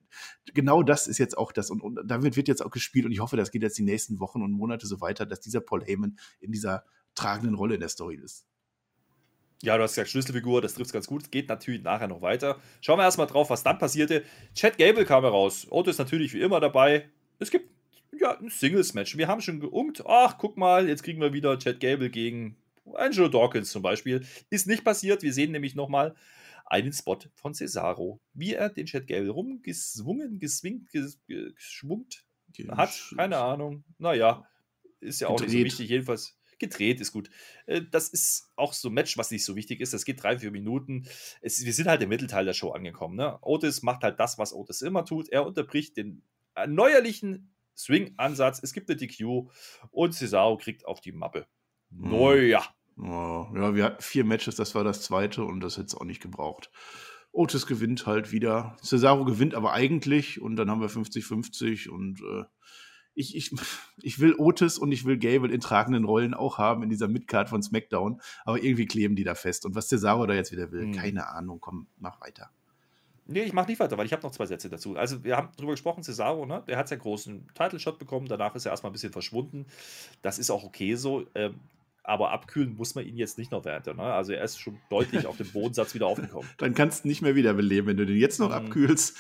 [0.54, 1.72] genau das ist jetzt auch das.
[1.72, 4.20] Und, und damit wird jetzt auch gespielt und ich hoffe, das geht jetzt die nächsten
[4.20, 6.84] Wochen und Monate so weiter, dass dieser Paul Heyman in dieser
[7.16, 8.46] tragenden Rolle in der Story ist.
[9.64, 11.24] Ja, du hast gesagt, Schlüsselfigur, das trifft ganz gut.
[11.24, 12.60] Es geht natürlich nachher noch weiter.
[12.82, 14.24] Schauen wir erstmal drauf, was dann passierte.
[14.54, 15.68] Chad Gable kam heraus.
[15.70, 17.10] Otto ist natürlich wie immer dabei.
[17.40, 17.70] Es gibt
[18.20, 19.16] ja ein Singles-Match.
[19.16, 20.04] Wir haben schon geungt.
[20.06, 22.58] Ach, guck mal, jetzt kriegen wir wieder Chad Gable gegen
[22.94, 24.26] Angelo Dawkins zum Beispiel.
[24.50, 25.24] Ist nicht passiert.
[25.24, 26.14] Wir sehen nämlich nochmal
[26.74, 30.90] einen Spot von Cesaro, wie er den Chad Gable rumgeswungen, geswingt,
[31.28, 32.26] geschwungt
[32.70, 33.14] hat.
[33.16, 33.84] Keine Ahnung.
[34.00, 34.48] Naja,
[35.00, 35.54] ist ja auch gedreht.
[35.54, 35.90] nicht so wichtig.
[35.90, 37.30] Jedenfalls gedreht ist gut.
[37.68, 39.94] Äh, das ist auch so ein Match, was nicht so wichtig ist.
[39.94, 41.08] Das geht drei, vier Minuten.
[41.42, 43.18] Es, wir sind halt im Mittelteil der Show angekommen.
[43.18, 43.38] Ne?
[43.42, 45.30] Otis macht halt das, was Otis immer tut.
[45.30, 46.24] Er unterbricht den
[46.68, 48.62] neuerlichen Swing-Ansatz.
[48.64, 49.48] Es gibt eine DQ
[49.92, 51.46] und Cesaro kriegt auf die Mappe.
[51.92, 52.10] Hm.
[52.10, 52.66] Neuer.
[52.98, 56.06] Oh, ja, wir hatten vier Matches, das war das zweite und das hätte es auch
[56.06, 56.70] nicht gebraucht.
[57.32, 58.78] Otis gewinnt halt wieder.
[58.84, 62.44] Cesaro gewinnt aber eigentlich und dann haben wir 50-50 und äh,
[63.16, 63.54] ich, ich,
[64.02, 67.50] ich will Otis und ich will Gable in tragenden Rollen auch haben in dieser Midcard
[67.50, 69.66] von SmackDown, aber irgendwie kleben die da fest.
[69.66, 70.94] Und was Cesaro da jetzt wieder will, hm.
[70.94, 72.52] keine Ahnung, komm, mach weiter.
[73.26, 74.98] Nee, ich mach nicht weiter, weil ich habe noch zwei Sätze dazu.
[74.98, 76.62] Also, wir haben drüber gesprochen, Cesaro, ne?
[76.68, 79.66] der hat seinen großen Title-Shot bekommen, danach ist er erstmal ein bisschen verschwunden.
[80.22, 81.26] Das ist auch okay so.
[81.34, 81.56] Ähm,
[82.04, 83.94] aber abkühlen muss man ihn jetzt nicht noch weiter.
[83.94, 84.04] Ne?
[84.04, 86.50] Also er ist schon deutlich auf dem Bodensatz wieder aufgekommen.
[86.58, 88.66] Dann kannst du nicht mehr wiederbeleben, wenn du den jetzt noch mhm.
[88.66, 89.18] abkühlst.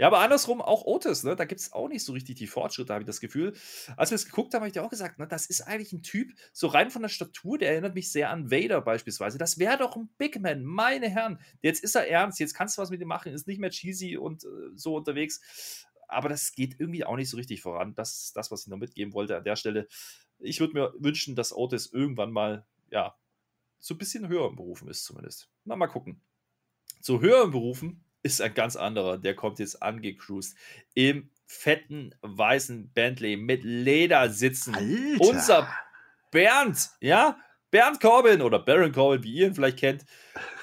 [0.00, 1.34] Ja, aber andersrum auch Otis, ne?
[1.34, 3.52] Da gibt es auch nicht so richtig die Fortschritte, habe ich das Gefühl.
[3.96, 6.04] Als wir es geguckt haben, habe ich dir auch gesagt, ne, das ist eigentlich ein
[6.04, 9.38] Typ, so rein von der Statur, der erinnert mich sehr an Vader beispielsweise.
[9.38, 11.40] Das wäre doch ein Big Man, meine Herren.
[11.62, 14.16] Jetzt ist er ernst, jetzt kannst du was mit ihm machen, ist nicht mehr cheesy
[14.16, 15.84] und äh, so unterwegs.
[16.06, 17.94] Aber das geht irgendwie auch nicht so richtig voran.
[17.96, 19.88] Das ist das, was ich noch mitgeben wollte an der Stelle
[20.38, 23.16] ich würde mir wünschen, dass Otis irgendwann mal, ja,
[23.78, 25.48] so ein bisschen höher im Berufen ist zumindest.
[25.64, 26.20] Na, mal gucken.
[27.00, 29.18] So höher im Berufen ist ein ganz anderer.
[29.18, 30.56] Der kommt jetzt angecruised
[30.94, 34.74] im fetten weißen Bentley mit Ledersitzen.
[34.74, 35.28] Alter.
[35.28, 35.68] Unser
[36.30, 37.38] Bernd, ja,
[37.70, 40.04] Bernd Corbin oder Baron Corbin, wie ihr ihn vielleicht kennt,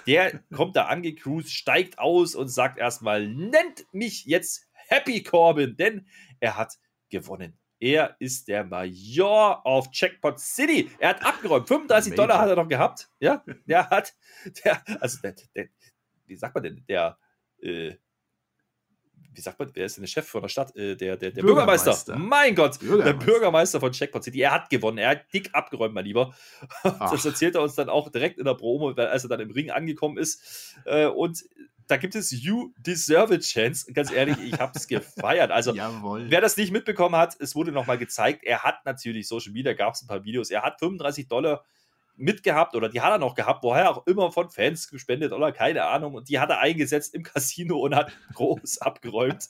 [0.06, 6.08] der kommt da angecruised, steigt aus und sagt erstmal, nennt mich jetzt Happy Corbin, denn
[6.40, 6.78] er hat
[7.10, 7.58] gewonnen.
[7.80, 10.90] Er ist der Major of Checkpot City.
[10.98, 11.68] Er hat abgeräumt.
[11.68, 12.28] 35 Major.
[12.28, 13.10] Dollar hat er noch gehabt.
[13.20, 14.14] Ja, der hat,
[14.64, 15.68] der, also der, der
[16.28, 17.18] wie sagt man denn, der,
[17.62, 17.94] äh,
[19.34, 20.76] wie sagt man, wer ist denn der Chef von der Stadt?
[20.76, 21.92] Äh, der, der, der Bürgermeister.
[21.92, 22.18] Bürgermeister.
[22.18, 23.14] Mein Gott, Bürgermeister.
[23.14, 24.42] der Bürgermeister von Checkpot City.
[24.42, 24.98] Er hat gewonnen.
[24.98, 26.34] Er hat dick abgeräumt, mein Lieber.
[26.84, 27.12] Ach.
[27.12, 29.72] Das erzählt er uns dann auch direkt in der Promo, als er dann im Ring
[29.72, 30.76] angekommen ist.
[30.86, 31.44] Äh, und
[31.88, 33.92] da gibt es You Deserve a Chance.
[33.94, 35.52] Ganz ehrlich, ich habe es gefeiert.
[35.52, 36.30] Also, Jawohl.
[36.30, 38.44] wer das nicht mitbekommen hat, es wurde nochmal gezeigt.
[38.44, 40.50] Er hat natürlich Social Media, gab es ein paar Videos.
[40.50, 41.64] Er hat 35 Dollar
[42.18, 45.86] mitgehabt oder die hat er noch gehabt, woher auch immer von Fans gespendet oder keine
[45.86, 46.14] Ahnung.
[46.16, 49.48] Und die hat er eingesetzt im Casino und hat groß abgeräumt.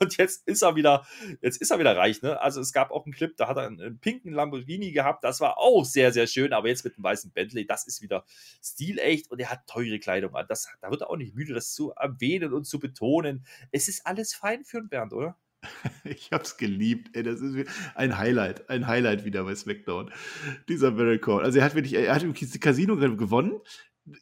[0.00, 1.06] Und jetzt ist er wieder,
[1.40, 2.22] jetzt ist er wieder reich.
[2.22, 2.40] Ne?
[2.40, 5.24] Also es gab auch einen Clip, da hat er einen, einen, pinken Lamborghini gehabt.
[5.24, 6.52] Das war auch sehr, sehr schön.
[6.52, 8.24] Aber jetzt mit einem weißen Bentley, das ist wieder
[8.62, 10.46] stilecht und er hat teure Kleidung an.
[10.48, 13.46] Das, da wird er auch nicht müde, das zu erwähnen und zu betonen.
[13.72, 15.36] Es ist alles fein für einen Bernd, oder?
[16.04, 17.10] Ich hab's geliebt.
[17.14, 18.68] Ey, das ist ein Highlight.
[18.70, 20.10] Ein Highlight wieder bei SmackDown.
[20.68, 21.42] Dieser Barrel Call.
[21.42, 23.60] Also er hat wirklich, er hat im Casino gewonnen.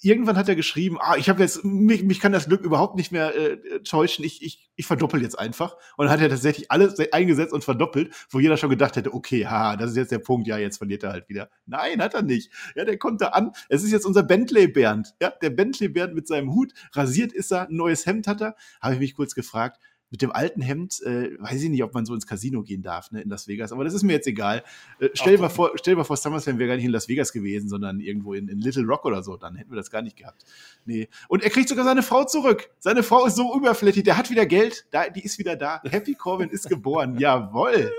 [0.00, 3.12] Irgendwann hat er geschrieben, ah, ich habe jetzt, mich, mich kann das Glück überhaupt nicht
[3.12, 5.76] mehr äh, täuschen, ich, ich, ich verdoppel jetzt einfach.
[5.98, 9.46] Und dann hat er tatsächlich alles eingesetzt und verdoppelt, wo jeder schon gedacht hätte, okay,
[9.46, 11.50] ha, das ist jetzt der Punkt, ja, jetzt verliert er halt wieder.
[11.66, 12.50] Nein, hat er nicht.
[12.74, 13.52] Ja, der kommt da an.
[13.68, 15.14] Es ist jetzt unser Bentley Bernd.
[15.20, 16.72] Ja, der Bentley Bernd mit seinem Hut.
[16.94, 18.56] Rasiert ist er, ein neues Hemd hat er.
[18.80, 19.78] Habe ich mich kurz gefragt,
[20.14, 23.10] mit dem alten Hemd, äh, weiß ich nicht, ob man so ins Casino gehen darf,
[23.10, 24.62] ne, in Las Vegas, aber das ist mir jetzt egal.
[25.00, 27.08] Äh, stell, dir mal vor, stell dir mal vor, SummerSlam wäre gar nicht in Las
[27.08, 30.02] Vegas gewesen, sondern irgendwo in, in, Little Rock oder so, dann hätten wir das gar
[30.02, 30.44] nicht gehabt.
[30.84, 31.08] Nee.
[31.26, 32.70] Und er kriegt sogar seine Frau zurück.
[32.78, 35.82] Seine Frau ist so überflüssig, der hat wieder Geld, da, die ist wieder da.
[35.82, 37.90] Happy Corbin ist geboren, jawoll.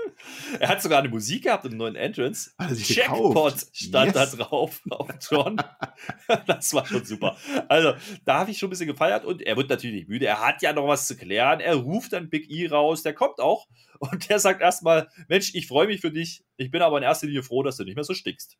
[0.58, 2.52] Er hat sogar eine Musik gehabt im neuen Entrance.
[2.58, 4.30] Jackpot stand yes.
[4.30, 5.56] da drauf auf John.
[6.46, 7.36] das war schon super.
[7.68, 7.92] Also,
[8.24, 10.24] da habe ich schon ein bisschen gefeiert und er wird natürlich nicht müde.
[10.24, 11.60] Er hat ja noch was zu klären.
[11.60, 13.66] Er ruft ruft dann Big E raus, der kommt auch
[13.98, 17.26] und der sagt erstmal, Mensch, ich freue mich für dich, ich bin aber in erster
[17.26, 18.56] Linie froh, dass du nicht mehr so stickst.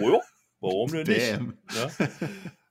[0.00, 0.20] Oh ja,
[0.60, 1.38] warum denn nicht?
[1.76, 2.08] Ja.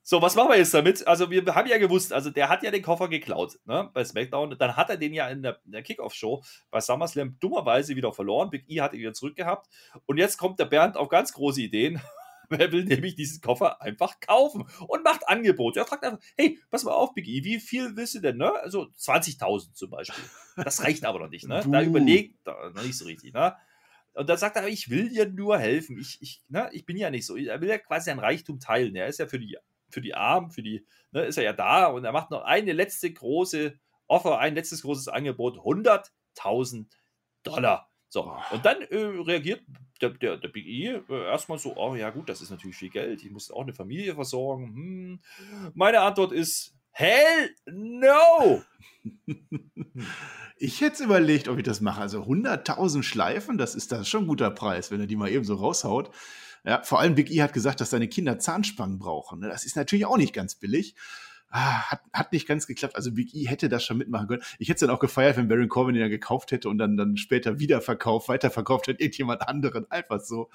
[0.02, 1.06] So, was machen wir jetzt damit?
[1.06, 4.56] Also, wir haben ja gewusst, also der hat ja den Koffer geklaut ne, bei SmackDown.
[4.58, 8.50] Dann hat er den ja in der, der Kickoff-Show bei SummerSlam dummerweise wieder verloren.
[8.50, 9.68] Big E hat ihn wieder zurückgehabt.
[10.08, 12.02] Und jetzt kommt der Bernd auf ganz große Ideen
[12.50, 15.80] Wer will nämlich diesen Koffer einfach kaufen und macht Angebote.
[15.80, 18.52] Er fragt einfach, hey, pass mal auf, Big E, wie viel willst du denn, ne?
[18.62, 20.24] Also 20.000 zum Beispiel.
[20.56, 21.64] Das reicht aber noch nicht, ne?
[21.72, 23.56] Da überlegt er noch nicht so richtig, ne?
[24.14, 25.98] Und dann sagt er, ich will dir nur helfen.
[25.98, 27.38] Ich, ich, ne, ich bin ja nicht so.
[27.38, 28.96] Er will ja quasi sein Reichtum teilen.
[28.96, 29.58] Er ist ja für die,
[29.90, 32.74] für die Armen, für die, ne, ist er ja da und er macht noch eine
[32.74, 36.88] letzte große Offer, ein letztes großes Angebot, 100.000
[37.44, 37.90] Dollar.
[38.10, 39.62] So, und dann äh, reagiert
[40.02, 42.90] der, der, der Big E äh, erstmal so, oh ja gut, das ist natürlich viel
[42.90, 44.74] Geld, ich muss auch eine Familie versorgen.
[44.76, 45.20] Hm.
[45.74, 48.64] Meine Antwort ist, hell no!
[50.62, 52.02] Ich hätte überlegt, ob ich das mache.
[52.02, 55.46] Also 100.000 Schleifen, das ist das schon ein guter Preis, wenn er die mal eben
[55.46, 56.12] so raushaut.
[56.66, 59.40] Ja, vor allem Big E hat gesagt, dass seine Kinder Zahnspangen brauchen.
[59.40, 59.48] Ne?
[59.48, 60.96] Das ist natürlich auch nicht ganz billig
[61.50, 62.96] ah, hat, hat nicht ganz geklappt.
[62.96, 64.44] Also Big E hätte das schon mitmachen können.
[64.60, 66.98] Ich hätte es dann auch gefeiert, wenn Baron Corbin ihn ja gekauft hätte und dann,
[66.98, 69.90] dann später wieder verkauft, weiterverkauft hätte, irgendjemand anderen.
[69.92, 70.50] Einfach so.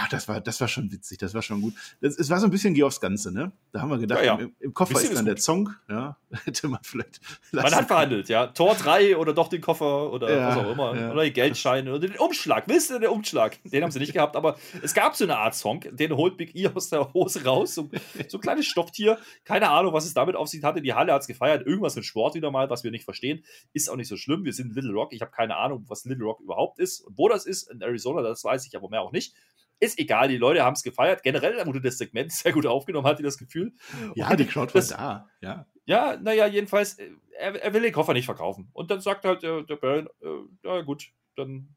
[0.00, 1.74] Ach, das war, das war schon witzig, das war schon gut.
[2.00, 3.50] Das, es war so ein bisschen Geh aufs Ganze, ne?
[3.72, 4.44] Da haben wir gedacht, ja, ja.
[4.44, 6.16] Im, Im, Koffer ist dann der Zong, ja.
[6.44, 7.20] Hätte man vielleicht.
[7.50, 8.46] Man hat verhandelt, ja.
[8.46, 10.90] Tor 3 oder doch den Koffer oder ja, was auch immer.
[10.92, 12.68] Oder die Geldscheine oder den Umschlag.
[12.68, 13.58] Wisst ihr, den Umschlag?
[13.64, 16.54] Den haben sie nicht gehabt, aber es gab so eine Art Song, den holt Big
[16.54, 17.74] E aus der Hose raus.
[17.74, 17.90] So,
[18.28, 19.18] so ein kleines Stofftier.
[19.44, 20.80] Keine Ahnung, was es damit auf sich hatte.
[20.80, 21.66] Die Halle hat es gefeiert.
[21.66, 23.42] Irgendwas mit Sport wieder mal, was wir nicht verstehen.
[23.72, 24.44] Ist auch nicht so schlimm.
[24.44, 25.12] Wir sind Little Rock.
[25.12, 27.68] Ich habe keine Ahnung, was Little Rock überhaupt ist und wo das ist.
[27.68, 29.34] In Arizona, das weiß ich, aber mehr auch nicht.
[29.80, 31.22] Ist egal, die Leute haben es gefeiert.
[31.22, 33.72] Generell wurde das Segment sehr gut aufgenommen, hatte ich das Gefühl.
[34.14, 35.66] Ja, Und die Crowd war da, ja.
[35.84, 38.68] Ja, naja, jedenfalls, äh, er, er, will den Koffer nicht verkaufen.
[38.74, 41.74] Und dann sagt halt der, der Baron, äh, ja gut, dann,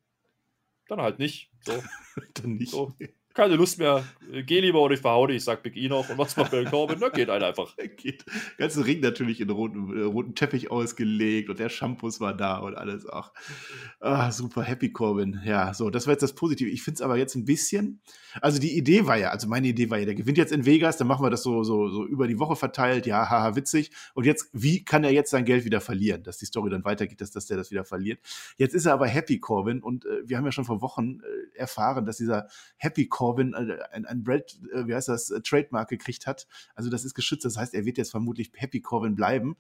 [0.88, 1.50] dann halt nicht.
[1.62, 1.82] So.
[2.34, 2.72] dann nicht.
[2.72, 2.94] So
[3.34, 4.04] keine Lust mehr,
[4.46, 6.10] geh lieber oder ich verhau dich, sagt Big E noch.
[6.10, 6.98] Und was macht Baron Corbin?
[7.00, 7.76] Na, geht einer einfach.
[7.98, 8.26] geht.
[8.58, 12.76] Ganze Ring natürlich in roten, äh, roten Teppich ausgelegt und der Shampoo war da und
[12.76, 13.08] alles.
[13.10, 13.32] Ach,
[14.00, 15.42] ah, super, Happy Corbin.
[15.46, 16.70] Ja, so, das war jetzt das Positive.
[16.70, 18.02] Ich finde es aber jetzt ein bisschen,
[18.42, 20.98] also die Idee war ja, also meine Idee war ja, der gewinnt jetzt in Vegas,
[20.98, 23.92] dann machen wir das so, so, so über die Woche verteilt, ja, haha, witzig.
[24.14, 26.24] Und jetzt, wie kann er jetzt sein Geld wieder verlieren?
[26.24, 28.20] Dass die Story dann weitergeht, dass, dass der das wieder verliert.
[28.58, 31.58] Jetzt ist er aber Happy Corbin und äh, wir haben ja schon vor Wochen äh,
[31.58, 35.42] erfahren, dass dieser Happy Corbin Corbin äh, ein, ein Brand, äh, wie heißt das, äh,
[35.42, 36.48] Trademark gekriegt hat.
[36.74, 37.46] Also das ist geschützt.
[37.46, 39.58] Das heißt, er wird jetzt vermutlich Happy Corbin bleiben.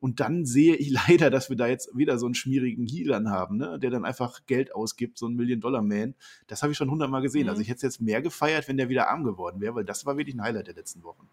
[0.00, 3.58] Und dann sehe ich leider, dass wir da jetzt wieder so einen schmierigen Healern haben,
[3.58, 3.78] ne?
[3.78, 6.16] der dann einfach Geld ausgibt, so ein Million-Dollar-Man.
[6.48, 7.42] Das habe ich schon hundertmal gesehen.
[7.42, 7.54] Also mhm.
[7.54, 10.04] Also ich hätte es jetzt mehr gefeiert, wenn der wieder arm geworden wäre, weil das
[10.06, 11.28] war wirklich ein Highlight der letzten Wochen.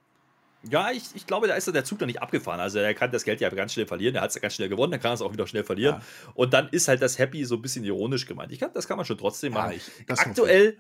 [0.70, 2.60] Ja, ich, ich glaube, da ist der Zug noch nicht abgefahren.
[2.60, 4.70] Also er kann das Geld ja ganz schnell verlieren, er hat es ja ganz schnell
[4.70, 5.96] gewonnen, dann kann er es auch wieder schnell verlieren.
[5.96, 6.32] Ja.
[6.36, 8.52] Und dann ist halt das Happy so ein bisschen ironisch gemeint.
[8.52, 9.72] Ich kann, das kann man schon trotzdem machen.
[9.72, 10.78] Ja, ich, Aktuell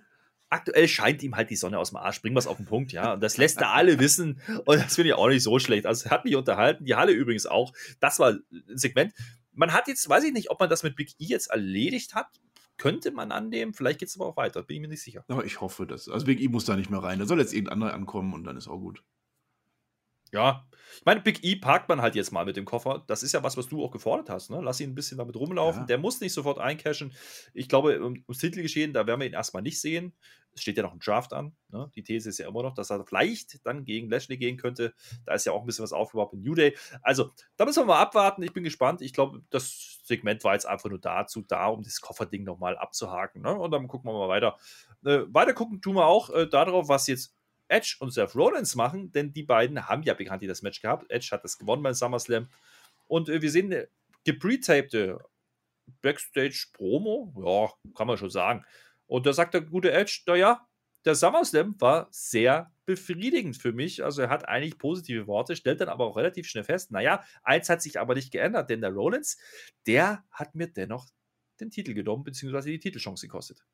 [0.52, 2.22] aktuell scheint ihm halt die Sonne aus dem Arsch.
[2.22, 3.14] Bringen wir es auf den Punkt, ja.
[3.14, 4.42] Und das lässt er alle wissen.
[4.66, 5.86] Und das finde ich auch nicht so schlecht.
[5.86, 6.86] Also hat mich unterhalten.
[6.86, 7.74] Die Halle übrigens auch.
[8.00, 9.14] Das war ein Segment.
[9.54, 12.28] Man hat jetzt, weiß ich nicht, ob man das mit Big E jetzt erledigt hat.
[12.78, 13.74] Könnte man annehmen.
[13.74, 14.64] Vielleicht geht es aber auch weiter.
[14.64, 15.24] Bin ich mir nicht sicher.
[15.28, 16.10] Aber ich hoffe das.
[16.10, 17.20] Also Big E muss da nicht mehr rein.
[17.20, 19.04] Da soll jetzt irgendein anderer ankommen und dann ist auch gut.
[20.34, 20.66] Ja,
[20.98, 23.04] ich meine, Big E parkt man halt jetzt mal mit dem Koffer.
[23.08, 24.50] Das ist ja was, was du auch gefordert hast.
[24.50, 24.62] Ne?
[24.62, 25.82] Lass ihn ein bisschen damit rumlaufen.
[25.82, 25.88] Ja.
[25.88, 27.14] Der muss nicht sofort eincashen.
[27.54, 30.14] Ich glaube, ums Titelgeschehen, da werden wir ihn erstmal nicht sehen.
[30.54, 31.56] Es steht ja noch ein Draft an.
[31.70, 31.90] Ne?
[31.96, 34.94] Die These ist ja immer noch, dass er vielleicht dann gegen Lashley gehen könnte.
[35.26, 36.78] Da ist ja auch ein bisschen was aufgebaut mit New Day.
[37.02, 38.44] Also, da müssen wir mal abwarten.
[38.44, 39.02] Ich bin gespannt.
[39.02, 43.42] Ich glaube, das Segment war jetzt einfach nur dazu da, um das Kofferding nochmal abzuhaken.
[43.42, 43.54] Ne?
[43.54, 44.58] Und dann gucken wir mal weiter.
[45.06, 47.34] Äh, weiter gucken tun wir auch äh, darauf, was jetzt
[47.72, 51.10] Edge und Seth Rollins machen, denn die beiden haben ja bekanntlich das Match gehabt.
[51.10, 52.50] Edge hat das gewonnen beim SummerSlam.
[53.08, 53.88] Und äh, wir sehen eine
[54.26, 55.20] gepretapte
[56.02, 57.34] Backstage-Promo.
[57.44, 58.66] Ja, kann man schon sagen.
[59.12, 60.65] Und da sagt der gute Edge, naja,
[61.04, 64.06] der SummerSlam war sehr befriedigend für mich.
[64.06, 67.67] Also er hat eigentlich positive Worte, stellt dann aber auch relativ schnell fest, naja, eins
[67.67, 69.38] hat sich aber nicht geändert, denn der Rollins,
[69.86, 71.10] der hat mir dennoch
[71.60, 73.65] den Titel genommen, beziehungsweise die Titelchance gekostet.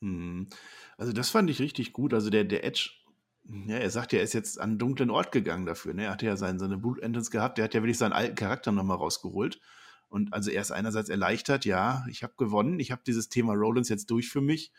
[0.00, 0.48] Hm.
[0.96, 2.12] Also das fand ich richtig gut.
[2.12, 2.90] Also der, der Edge,
[3.44, 5.94] ja, er sagt ja, er ist jetzt an einen dunklen Ort gegangen dafür.
[5.94, 6.06] Ne?
[6.06, 8.96] Er hatte ja seine, seine Blutentrance gehabt, der hat ja wirklich seinen alten Charakter nochmal
[8.96, 9.60] rausgeholt.
[10.10, 13.88] Und also er ist einerseits erleichtert, ja, ich habe gewonnen, ich habe dieses Thema Rollins
[13.88, 14.72] jetzt durch für mich,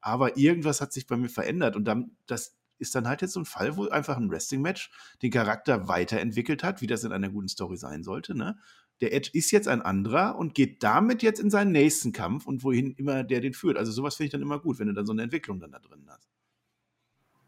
[0.00, 3.40] aber irgendwas hat sich bei mir verändert und dann, das ist dann halt jetzt so
[3.40, 4.90] ein Fall, wo einfach ein Wrestling-Match
[5.22, 8.58] den Charakter weiterentwickelt hat, wie das in einer guten Story sein sollte, ne?
[9.02, 12.64] Der Edge ist jetzt ein anderer und geht damit jetzt in seinen nächsten Kampf und
[12.64, 13.76] wohin immer der den führt.
[13.76, 15.80] Also sowas finde ich dann immer gut, wenn du dann so eine Entwicklung dann da
[15.80, 16.30] drin hast.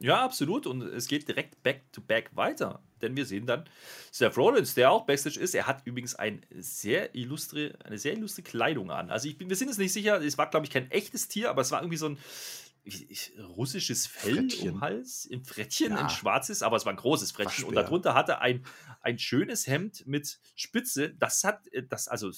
[0.01, 0.67] Ja, absolut.
[0.67, 2.83] Und es geht direkt back-to-back weiter.
[3.03, 3.65] Denn wir sehen dann
[4.11, 5.55] Seth Rollins, der auch Backstage ist.
[5.55, 9.11] Er hat übrigens ein sehr illustre, eine sehr illustre Kleidung an.
[9.11, 11.51] Also ich bin, wir sind uns nicht sicher, es war, glaube ich, kein echtes Tier,
[11.51, 12.19] aber es war irgendwie so ein
[12.85, 14.71] ich, russisches Fell Frettchen.
[14.71, 15.99] um Hals, im Frettchen, ja.
[15.99, 17.65] ein schwarzes, aber es war ein großes Frettchen.
[17.65, 18.65] Und darunter hatte er ein,
[19.03, 21.11] ein schönes Hemd mit Spitze.
[21.11, 22.31] Das hat, das, also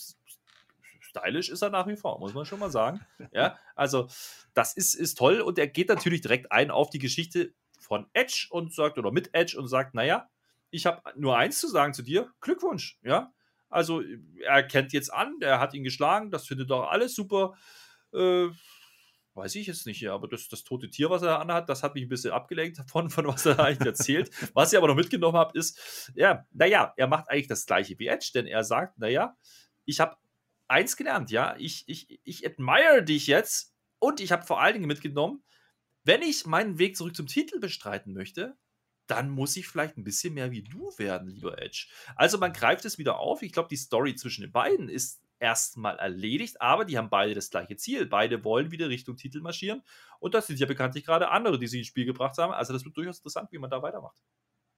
[1.10, 3.00] stylisch ist er nach wie vor, muss man schon mal sagen.
[3.32, 4.08] Ja, also
[4.54, 8.46] das ist, ist toll und er geht natürlich direkt ein auf die Geschichte von Edge
[8.50, 10.28] und sagt, oder mit Edge und sagt, naja,
[10.70, 13.32] ich habe nur eins zu sagen zu dir, Glückwunsch, ja.
[13.68, 14.02] Also
[14.44, 17.54] er kennt jetzt an, er hat ihn geschlagen, das findet doch alles super.
[18.12, 18.48] Äh,
[19.34, 21.94] weiß ich jetzt nicht, ja, aber das, das tote Tier, was er anhat, das hat
[21.94, 24.30] mich ein bisschen abgelenkt davon, von was er eigentlich erzählt.
[24.54, 28.08] was ich aber noch mitgenommen habe, ist, ja, naja, er macht eigentlich das gleiche wie
[28.08, 29.36] Edge, denn er sagt, naja,
[29.84, 30.16] ich habe
[30.70, 31.56] eins gelernt, ja.
[31.58, 35.42] Ich, ich, ich admire dich jetzt und ich habe vor allen Dingen mitgenommen,
[36.04, 38.56] wenn ich meinen Weg zurück zum Titel bestreiten möchte,
[39.06, 41.88] dann muss ich vielleicht ein bisschen mehr wie du werden, lieber Edge.
[42.14, 43.42] Also man greift es wieder auf.
[43.42, 47.50] Ich glaube, die Story zwischen den beiden ist erstmal erledigt, aber die haben beide das
[47.50, 48.06] gleiche Ziel.
[48.06, 49.82] Beide wollen wieder Richtung Titel marschieren.
[50.20, 52.52] Und das sind ja bekanntlich gerade andere, die sie ins Spiel gebracht haben.
[52.52, 54.16] Also das wird durchaus interessant, wie man da weitermacht.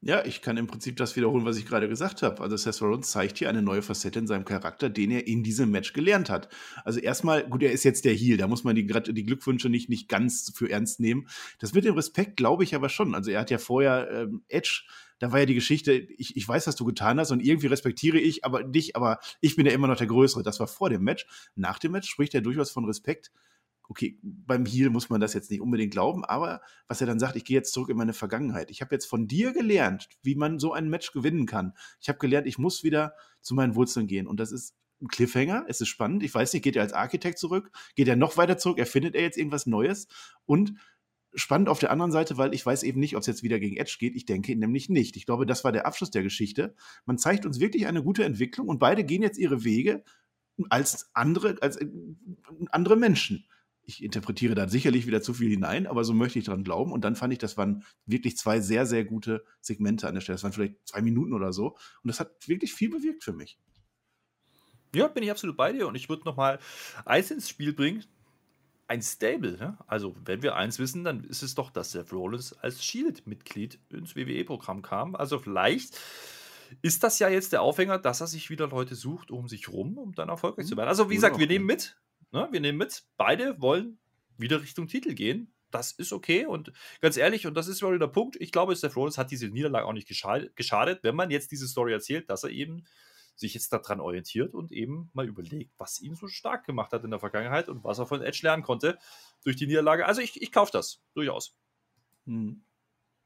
[0.05, 2.43] Ja, ich kann im Prinzip das wiederholen, was ich gerade gesagt habe.
[2.43, 5.71] Also Seth Rollins zeigt hier eine neue Facette in seinem Charakter, den er in diesem
[5.71, 6.49] Match gelernt hat.
[6.85, 9.89] Also erstmal, gut, er ist jetzt der Heel, da muss man die, die Glückwünsche nicht,
[9.89, 11.29] nicht ganz für ernst nehmen.
[11.61, 13.15] Das mit dem Respekt glaube ich aber schon.
[13.15, 14.83] Also er hat ja vorher ähm, Edge,
[15.21, 18.19] da war ja die Geschichte, ich, ich weiß, was du getan hast und irgendwie respektiere
[18.19, 20.43] ich aber dich, aber ich bin ja immer noch der Größere.
[20.43, 21.27] Das war vor dem Match.
[21.55, 23.31] Nach dem Match spricht er durchaus von Respekt
[23.93, 27.37] okay, beim Heal muss man das jetzt nicht unbedingt glauben, aber was er dann sagt,
[27.37, 28.71] ich gehe jetzt zurück in meine Vergangenheit.
[28.71, 31.75] Ich habe jetzt von dir gelernt, wie man so ein Match gewinnen kann.
[32.01, 34.27] Ich habe gelernt, ich muss wieder zu meinen Wurzeln gehen.
[34.27, 36.23] Und das ist ein Cliffhanger, es ist spannend.
[36.23, 37.71] Ich weiß nicht, geht er als Architekt zurück?
[37.95, 38.79] Geht er noch weiter zurück?
[38.79, 40.09] Erfindet er jetzt irgendwas Neues?
[40.47, 40.73] Und
[41.35, 43.77] spannend auf der anderen Seite, weil ich weiß eben nicht, ob es jetzt wieder gegen
[43.77, 44.17] Edge geht.
[44.17, 45.19] Ich denke nämlich nicht.
[45.19, 46.75] Ich glaube, das war der Abschluss der Geschichte.
[47.05, 50.03] Man zeigt uns wirklich eine gute Entwicklung und beide gehen jetzt ihre Wege
[50.71, 51.87] als andere, als äh,
[52.71, 53.45] andere Menschen
[53.85, 56.93] ich interpretiere da sicherlich wieder zu viel hinein, aber so möchte ich dran glauben.
[56.93, 60.37] Und dann fand ich, das waren wirklich zwei sehr, sehr gute Segmente an der Stelle.
[60.37, 61.77] Das waren vielleicht zwei Minuten oder so.
[62.03, 63.59] Und das hat wirklich viel bewirkt für mich.
[64.95, 65.89] Ja, bin ich absolut bei dir.
[65.89, 66.59] Und ich würde noch mal
[67.05, 68.05] eins ins Spiel bringen.
[68.87, 69.57] Ein Stable.
[69.57, 69.79] Ne?
[69.87, 74.15] Also, wenn wir eins wissen, dann ist es doch, dass Seth Rollins als Shield-Mitglied ins
[74.15, 75.17] WWE-Programm kam.
[75.17, 75.99] Also, vielleicht
[76.83, 79.99] ist das ja jetzt der Aufhänger, dass er sich wieder Leute sucht um sich rum,
[79.99, 80.79] um dann erfolgreich zu mhm.
[80.79, 80.89] werden.
[80.89, 81.97] Also, wie gesagt, wir nehmen mit,
[82.33, 82.49] Ne?
[82.51, 83.99] Wir nehmen mit, beide wollen
[84.39, 85.55] wieder Richtung Titel gehen.
[85.71, 88.95] Das ist okay und ganz ehrlich, und das ist wieder der Punkt, ich glaube, Seth
[88.95, 92.51] Rollins hat diese Niederlage auch nicht geschadet, wenn man jetzt diese Story erzählt, dass er
[92.51, 92.85] eben
[93.37, 97.11] sich jetzt daran orientiert und eben mal überlegt, was ihn so stark gemacht hat in
[97.11, 98.99] der Vergangenheit und was er von Edge lernen konnte
[99.45, 100.05] durch die Niederlage.
[100.05, 101.57] Also ich, ich kaufe das, durchaus.
[102.27, 102.65] Hm.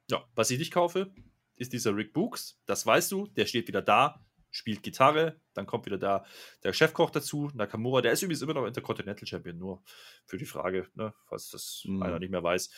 [0.09, 1.13] Ja, was ich nicht kaufe,
[1.57, 2.61] ist dieser Rick Books.
[2.67, 4.25] Das weißt du, der steht wieder da,
[4.57, 6.25] spielt Gitarre, dann kommt wieder da
[6.65, 9.83] der Chefkoch dazu, Nakamura, der ist übrigens immer noch Intercontinental Champion, nur
[10.25, 12.03] für die Frage, ne, falls das mhm.
[12.03, 12.71] einer nicht mehr weiß.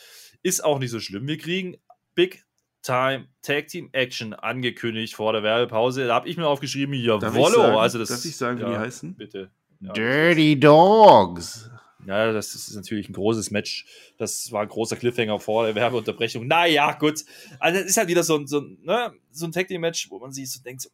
[0.43, 1.27] Ist auch nicht so schlimm.
[1.27, 1.77] Wir kriegen
[2.15, 2.45] Big
[2.81, 6.07] Time Tag Team Action angekündigt vor der Werbepause.
[6.07, 7.79] Da habe ich mir aufgeschrieben, jawollo.
[7.79, 9.15] Also das, darf ich sagen, ja, wie die heißen?
[9.15, 9.51] Bitte.
[9.79, 11.69] Ja, Dirty Dogs.
[12.05, 13.85] Ja, das ist natürlich ein großes Match.
[14.17, 16.47] Das war ein großer Cliffhanger vor der Werbeunterbrechung.
[16.47, 17.25] Naja, gut.
[17.59, 20.09] Also, das ist halt wieder so ein, so ein, ne, so ein Tag Team Match,
[20.09, 20.89] wo man sich so denkt, so,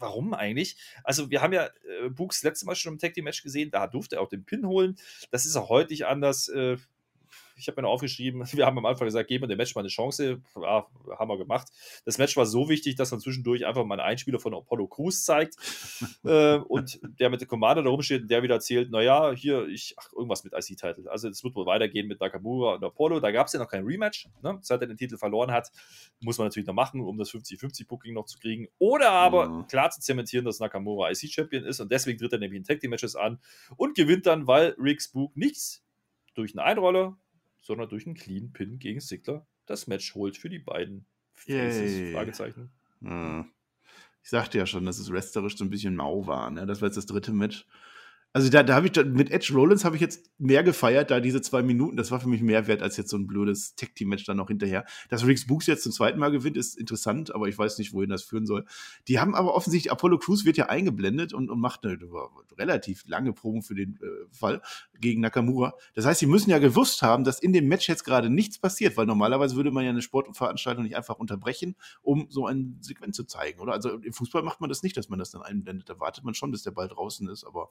[0.00, 0.76] warum eigentlich?
[1.04, 3.86] Also, wir haben ja äh, Books letztes Mal schon im Tag Team Match gesehen, da
[3.86, 4.96] durfte er auch den Pin holen.
[5.30, 6.48] Das ist auch heute nicht anders.
[6.48, 6.76] Äh,
[7.60, 9.82] Ich habe mir noch aufgeschrieben, wir haben am Anfang gesagt, geben wir dem Match mal
[9.82, 10.40] eine Chance.
[10.56, 10.86] Ja,
[11.18, 11.68] haben wir gemacht.
[12.04, 15.24] Das Match war so wichtig, dass man zwischendurch einfach mal einen Einspieler von Apollo Crews
[15.24, 15.56] zeigt
[16.24, 19.94] äh, und der mit dem Commander da rumsteht und der wieder erzählt, naja, hier, ich,
[19.98, 21.10] ach, irgendwas mit IC-Title.
[21.10, 23.20] Also es wird wohl weitergehen mit Nakamura und Apollo.
[23.20, 24.58] Da gab es ja noch kein Rematch, ne?
[24.62, 25.70] seit er den Titel verloren hat.
[26.20, 28.68] Muss man natürlich noch machen, um das 50-50-Booking noch zu kriegen.
[28.78, 29.66] Oder aber mhm.
[29.66, 32.90] klar zu zementieren, dass Nakamura IC-Champion ist und deswegen tritt er nämlich in Tag Team
[32.90, 33.38] Matches an
[33.76, 35.84] und gewinnt dann, weil Rick Spook nichts
[36.34, 37.16] durch eine Einrolle,
[37.60, 41.06] sondern durch einen Clean Pin gegen Sigler das Match holt für die beiden.
[41.34, 42.70] Faces, Fragezeichen.
[43.00, 43.50] Hm.
[44.22, 46.50] Ich sagte ja schon, dass es wrestlerisch so ein bisschen mau war.
[46.50, 46.66] Ne?
[46.66, 47.66] Das war jetzt das dritte Match.
[48.32, 51.42] Also da, da habe ich mit Edge Rollins habe ich jetzt mehr gefeiert, da diese
[51.42, 54.08] zwei Minuten, das war für mich mehr wert als jetzt so ein blödes Tag Team
[54.08, 54.84] Match dann noch hinterher.
[55.08, 58.08] Dass Riggs Books jetzt zum zweiten Mal gewinnt, ist interessant, aber ich weiß nicht, wohin
[58.08, 58.64] das führen soll.
[59.08, 63.04] Die haben aber offensichtlich Apollo Crews wird ja eingeblendet und, und macht eine, eine relativ
[63.08, 64.62] lange Promo für den äh, Fall
[65.00, 65.74] gegen Nakamura.
[65.94, 68.96] Das heißt, sie müssen ja gewusst haben, dass in dem Match jetzt gerade nichts passiert,
[68.96, 73.24] weil normalerweise würde man ja eine Sportveranstaltung nicht einfach unterbrechen, um so ein Segment zu
[73.24, 73.72] zeigen, oder?
[73.72, 75.88] Also im Fußball macht man das nicht, dass man das dann einblendet.
[75.88, 77.70] Da wartet man schon, bis der Ball draußen ist, aber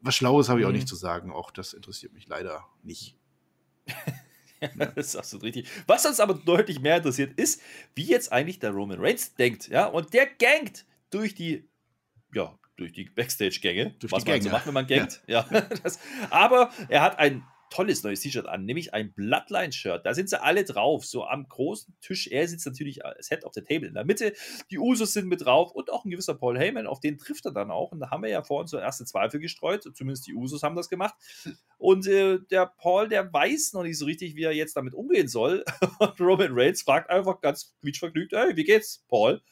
[0.00, 0.88] was Schlaues habe ich auch nicht mhm.
[0.88, 1.32] zu sagen.
[1.32, 3.16] Auch das interessiert mich leider nicht.
[4.60, 5.68] ja, das ist absolut richtig.
[5.86, 7.60] Was uns aber deutlich mehr interessiert, ist,
[7.94, 9.68] wie jetzt eigentlich der Roman Reigns denkt.
[9.68, 11.68] Ja, und der gangt durch die,
[12.34, 13.94] ja, durch die Backstage-Gänge.
[14.08, 15.22] Was die man so macht, wenn man gangt.
[15.26, 15.46] Ja.
[15.50, 15.98] ja das,
[16.30, 20.04] aber er hat ein tolles neues T-Shirt an, nämlich ein Bloodline-Shirt.
[20.04, 22.26] Da sind sie alle drauf, so am großen Tisch.
[22.28, 24.32] Er sitzt natürlich als Head of the Table in der Mitte.
[24.70, 27.52] Die Usos sind mit drauf und auch ein gewisser Paul Heyman, auf den trifft er
[27.52, 27.92] dann auch.
[27.92, 29.82] Und da haben wir ja vorhin so erste Zweifel gestreut.
[29.94, 31.14] Zumindest die Usos haben das gemacht.
[31.78, 35.28] Und äh, der Paul, der weiß noch nicht so richtig, wie er jetzt damit umgehen
[35.28, 35.64] soll.
[35.98, 39.42] Und Roman Reigns fragt einfach ganz quietschvergnügt: Hey, wie geht's, Paul?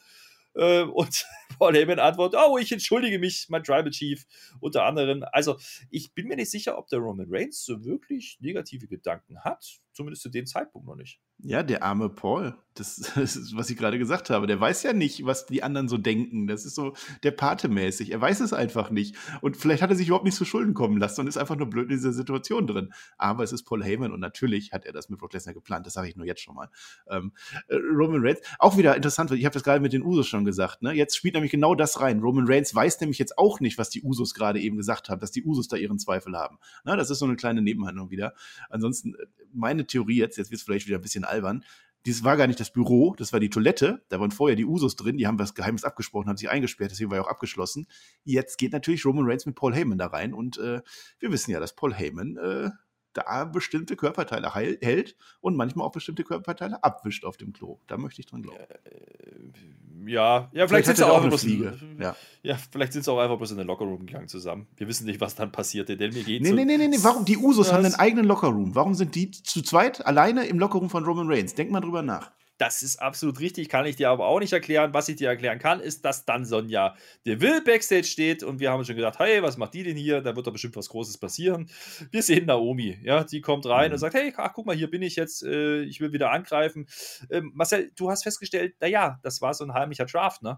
[0.55, 1.25] Äh, und
[1.59, 4.25] Paul Heyman antwortet, oh, ich entschuldige mich, mein Tribal Chief,
[4.59, 5.23] unter anderem.
[5.31, 5.57] Also,
[5.89, 9.79] ich bin mir nicht sicher, ob der Roman Reigns so wirklich negative Gedanken hat.
[9.93, 11.21] Zumindest zu dem Zeitpunkt noch nicht.
[11.39, 12.55] Ja, der arme Paul.
[12.73, 14.47] Das, ist, was ich gerade gesagt habe.
[14.47, 16.47] Der weiß ja nicht, was die anderen so denken.
[16.47, 18.11] Das ist so der Pate-mäßig.
[18.11, 19.15] Er weiß es einfach nicht.
[19.39, 21.69] Und vielleicht hat er sich überhaupt nicht zu Schulden kommen lassen und ist einfach nur
[21.69, 22.93] blöd in dieser Situation drin.
[23.17, 25.85] Aber es ist Paul Heyman und natürlich hat er das mit Brock Lesnar geplant.
[25.85, 26.69] Das sage ich nur jetzt schon mal.
[27.07, 27.31] Ähm,
[27.67, 30.81] äh, Roman Reigns, auch wieder interessant, ich habe das gerade mit den Usos schon gesagt.
[30.81, 30.93] Ne?
[30.93, 32.19] Jetzt spielt nämlich genau das rein.
[32.19, 35.31] Roman Reigns weiß nämlich jetzt auch nicht, was die Usos gerade eben gesagt haben, dass
[35.31, 36.57] die Usos da ihren Zweifel haben.
[36.83, 38.33] Na, das ist so eine kleine Nebenhandlung wieder.
[38.69, 41.63] Ansonsten, äh, meine Theorie jetzt, jetzt wird es vielleicht wieder ein bisschen albern,
[42.05, 44.03] dieses war gar nicht das Büro, das war die Toilette.
[44.09, 47.09] Da waren vorher die Usos drin, die haben was Geheimes abgesprochen, haben sich eingesperrt, deswegen
[47.09, 47.87] war ja auch abgeschlossen.
[48.23, 50.81] Jetzt geht natürlich Roman Reigns mit Paul Heyman da rein und äh,
[51.19, 52.69] wir wissen ja, dass Paul Heyman äh,
[53.15, 57.79] da bestimmte Körperteile heil, hält und manchmal auch bestimmte Körperteile abwischt auf dem Klo.
[57.87, 58.59] Da möchte ich dran glauben.
[58.59, 61.77] Äh, ja, ja, vielleicht, sind sie auch, auch Fliege.
[61.99, 62.15] Ja.
[62.43, 64.67] ja, vielleicht sind sie auch einfach bloß in den Lockerroom gegangen zusammen.
[64.75, 66.99] Wir wissen nicht, was dann passierte, denn mir geht Nee, so nee, nee, nee, nee,
[67.01, 67.25] warum?
[67.25, 68.75] Die Usos haben einen eigenen Lockerroom.
[68.75, 71.55] Warum sind die zu zweit alleine im Lockerroom von Roman Reigns?
[71.55, 72.31] Denk mal drüber nach.
[72.57, 74.93] Das ist absolut richtig, kann ich dir aber auch nicht erklären.
[74.93, 78.85] Was ich dir erklären kann, ist, dass dann Sonja Deville Backstage steht und wir haben
[78.85, 80.21] schon gedacht, hey, was macht die denn hier?
[80.21, 81.67] Da wird doch bestimmt was Großes passieren.
[82.11, 83.93] Wir sehen Naomi, ja, die kommt rein mhm.
[83.93, 86.87] und sagt, hey, ach, guck mal, hier bin ich jetzt, äh, ich will wieder angreifen.
[87.29, 90.57] Ähm, Marcel, du hast festgestellt, naja, das war so ein heimlicher Draft, ne?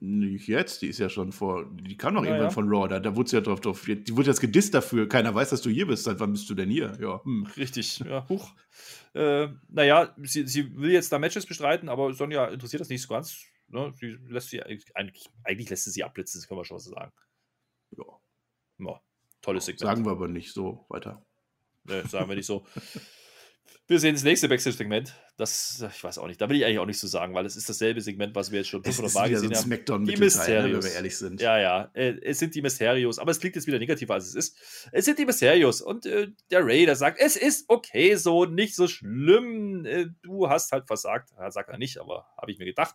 [0.00, 2.54] Nicht jetzt, die ist ja schon vor, die kam noch ja, irgendwann ja.
[2.54, 5.34] von Raw, da, da wurde sie ja drauf, drauf, die wurde jetzt gedisst dafür, keiner
[5.34, 6.96] weiß, dass du hier bist, seit wann bist du denn hier?
[7.00, 7.22] Ja.
[7.24, 7.46] Hm.
[7.56, 8.54] Richtig, ja, huch.
[9.14, 13.08] Äh, naja, sie, sie will jetzt da Matches bestreiten, aber Sonja interessiert das nicht so
[13.08, 13.44] ganz.
[13.68, 13.92] Ne?
[13.94, 17.12] Sie lässt sie eigentlich, eigentlich lässt sie sie abblitzen, das können wir schon so sagen.
[17.96, 18.04] Ja.
[18.78, 19.00] ja
[19.40, 19.80] tolles Segment.
[19.80, 21.24] Sagen wir aber nicht so weiter.
[21.84, 22.66] Ne, sagen wir nicht so.
[23.86, 25.14] Wir sehen das nächste Backstage-Segment.
[25.36, 27.54] Das, ich weiß auch nicht, da will ich eigentlich auch nicht so sagen, weil es
[27.54, 29.64] ist dasselbe Segment, was wir jetzt schon 500 Mal gesehen so haben.
[29.66, 30.84] Smackdown die Mysterios.
[30.84, 31.42] wenn wir ehrlich sind.
[31.42, 34.34] Ja, ja, äh, es sind die Mysterios, aber es klingt jetzt wieder negativer, als es
[34.34, 34.56] ist.
[34.90, 38.74] Es sind die Mysterios und äh, der Ray, der sagt, es ist okay so, nicht
[38.74, 39.84] so schlimm.
[39.84, 41.32] Äh, du hast halt versagt.
[41.36, 42.94] Ja, sagt er nicht, aber habe ich mir gedacht.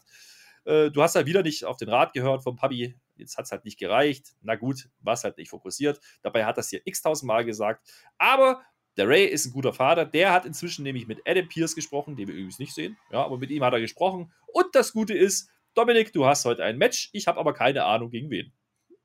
[0.65, 2.95] Äh, du hast halt wieder nicht auf den Rat gehört vom Papi.
[3.15, 4.33] Jetzt hat es halt nicht gereicht.
[4.41, 5.99] Na gut, warst halt nicht fokussiert.
[6.23, 7.87] Dabei hat das hier x-tausend Mal gesagt.
[8.17, 8.61] Aber
[8.99, 10.05] der Ray ist ein guter Vater.
[10.05, 12.97] Der hat inzwischen nämlich mit Adam Pierce gesprochen, den wir übrigens nicht sehen.
[13.11, 14.31] Ja, aber mit ihm hat er gesprochen.
[14.53, 17.09] Und das Gute ist, Dominik, du hast heute ein Match.
[17.13, 18.51] Ich habe aber keine Ahnung gegen wen.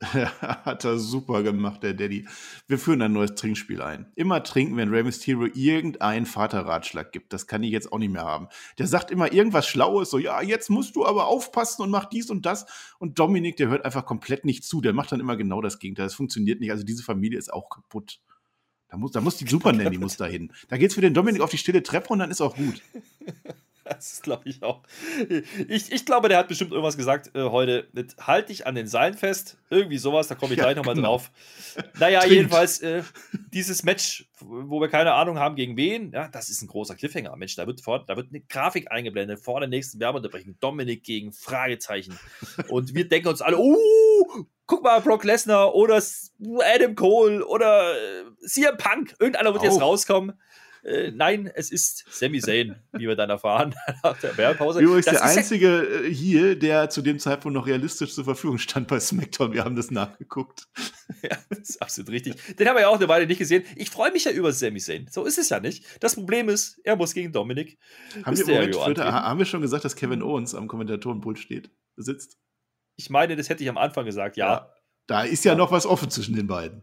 [0.03, 2.27] hat er super gemacht, der Daddy.
[2.67, 4.11] Wir führen ein neues Trinkspiel ein.
[4.17, 7.33] Immer trinken, wenn Rey Mysterio irgendeinen Vaterratschlag gibt.
[7.33, 8.49] Das kann ich jetzt auch nicht mehr haben.
[8.79, 12.31] Der sagt immer irgendwas Schlaues, so, ja, jetzt musst du aber aufpassen und mach dies
[12.31, 12.67] und das.
[12.99, 14.81] Und Dominik, der hört einfach komplett nicht zu.
[14.81, 16.07] Der macht dann immer genau das Gegenteil.
[16.07, 16.73] Das funktioniert nicht.
[16.73, 18.21] Also diese Familie ist auch kaputt.
[18.95, 20.53] Da muss, da muss die Super Nanny muss da hin.
[20.69, 22.81] Da geht's für den Dominik auf die stille Treppe und dann ist auch gut.
[23.85, 24.81] Das glaube ich auch.
[25.69, 27.87] Ich, ich glaube, der hat bestimmt irgendwas gesagt äh, heute.
[28.19, 29.59] Halt dich an den Seilen fest.
[29.69, 31.09] Irgendwie sowas, da komme ich ja, gleich nochmal genau.
[31.09, 31.31] drauf.
[32.01, 32.35] Naja, Trinkt.
[32.35, 33.03] jedenfalls, äh,
[33.53, 37.37] dieses Match, wo wir keine Ahnung haben, gegen wen, ja, das ist ein großer Cliffhanger.
[37.37, 40.57] Mensch, da wird, vor, da wird eine Grafik eingeblendet vor der nächsten Werbeunterbrechung.
[40.61, 42.19] Dominik gegen Fragezeichen.
[42.69, 43.77] Und wir denken uns alle, uh,
[44.67, 46.03] guck mal, Brock Lesnar oder
[46.75, 49.15] Adam Cole oder äh, CM Punk.
[49.19, 50.35] Irgendeiner wird jetzt rauskommen.
[50.85, 54.81] Äh, nein, es ist Sami Zayn, wie wir dann erfahren nach der Werbepause.
[54.81, 58.59] Übrigens das der einzige ja äh, hier, der zu dem Zeitpunkt noch realistisch zur Verfügung
[58.59, 59.55] stand bei SmackDown.
[59.55, 60.69] Wir haben das nachgeguckt.
[61.23, 62.35] ja, das ist absolut richtig.
[62.57, 63.65] Den haben wir ja auch eine Weile nicht gesehen.
[63.77, 65.09] Ich freue mich ja über Sami Zayn.
[65.11, 65.87] So ist es ja nicht.
[66.01, 67.79] Das Problem ist, er muss gegen Dominik.
[68.23, 72.37] Haben, wir, Moment, haben wir schon gesagt, dass Kevin Owens am Kommentatorenpult steht, sitzt?
[72.97, 74.53] Ich meine, das hätte ich am Anfang gesagt, ja.
[74.53, 74.71] ja
[75.07, 76.83] da ist ja, ja noch was offen zwischen den beiden.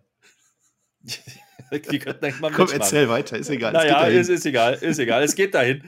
[1.71, 3.73] Die könnten eigentlich mal Komm, erzähl weiter, ist egal.
[3.73, 5.83] Naja, ist, ist egal, ist egal, es geht dahin.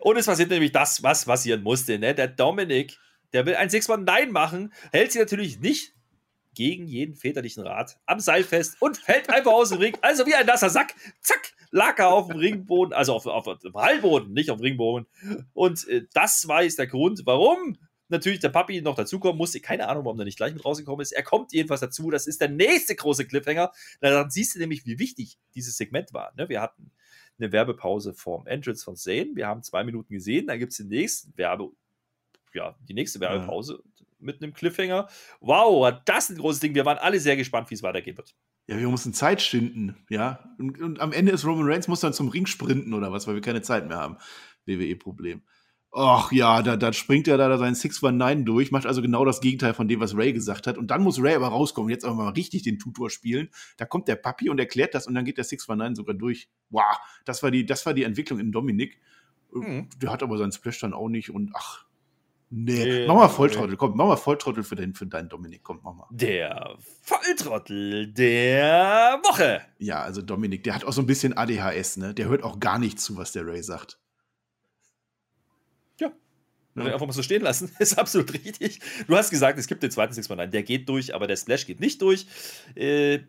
[0.00, 1.98] Und es passiert nämlich das, was passieren musste.
[1.98, 2.14] Ne?
[2.14, 2.98] Der Dominik,
[3.32, 5.94] der will ein 6-1-9 machen, hält sich natürlich nicht
[6.54, 9.96] gegen jeden väterlichen Rat am Seil fest und fällt einfach aus dem Ring.
[10.02, 10.94] Also wie ein nasser Sack.
[11.20, 14.64] Zack, lag er auf dem Ringboden, also auf, auf, auf dem Hallboden, nicht auf dem
[14.64, 15.06] Ringboden.
[15.54, 17.78] Und äh, das war jetzt der Grund, warum
[18.12, 19.60] natürlich der Papi noch dazukommen musste.
[19.60, 21.12] Keine Ahnung, warum er nicht gleich mit rausgekommen ist.
[21.12, 22.10] Er kommt jedenfalls dazu.
[22.10, 23.72] Das ist der nächste große Cliffhanger.
[24.00, 26.32] Dann siehst du nämlich, wie wichtig dieses Segment war.
[26.36, 26.48] Ne?
[26.48, 26.92] Wir hatten
[27.38, 29.30] eine Werbepause vom Entrance von Zane.
[29.34, 30.46] Wir haben zwei Minuten gesehen.
[30.46, 31.70] Dann gibt es den nächsten Werbe,
[32.54, 34.06] ja, die nächste Werbepause ja.
[34.20, 35.08] mit einem Cliffhanger.
[35.40, 36.74] Wow, das ist ein großes Ding.
[36.74, 38.34] Wir waren alle sehr gespannt, wie es weitergehen wird.
[38.68, 40.54] Ja, wir mussten Zeit schinden, ja.
[40.58, 43.34] Und, und, am Ende ist Roman Reigns muss dann zum Ring sprinten oder was, weil
[43.34, 44.18] wir keine Zeit mehr haben.
[44.66, 45.42] WWE-Problem.
[45.94, 49.74] Ach ja, da, da springt er da seinen 619 durch, macht also genau das Gegenteil
[49.74, 50.78] von dem, was Ray gesagt hat.
[50.78, 53.50] Und dann muss Ray aber rauskommen, jetzt aber mal richtig den Tutor spielen.
[53.76, 56.48] Da kommt der Papi und erklärt das und dann geht der 619 sogar durch.
[56.70, 58.98] Wow, das war die, das war die Entwicklung in Dominik.
[59.52, 59.90] Mhm.
[60.00, 61.84] Der hat aber seinen Splash dann auch nicht und ach,
[62.48, 62.84] nee.
[62.84, 65.92] nee mach mal Volltrottel, komm, mach mal Volltrottel für, den, für deinen Dominik, komm, mach
[65.92, 66.06] mal.
[66.10, 69.60] Der Volltrottel der Woche.
[69.78, 72.14] Ja, also Dominik, der hat auch so ein bisschen ADHS, ne?
[72.14, 73.98] Der hört auch gar nicht zu, was der Ray sagt.
[76.74, 76.84] Ja.
[76.84, 77.70] Einfach mal so stehen lassen.
[77.78, 78.80] Ist absolut richtig.
[79.06, 80.46] Du hast gesagt, es gibt den zweiten Six-Man-9.
[80.46, 82.26] Der geht durch, aber der Splash geht nicht durch.
[82.74, 83.20] Äh,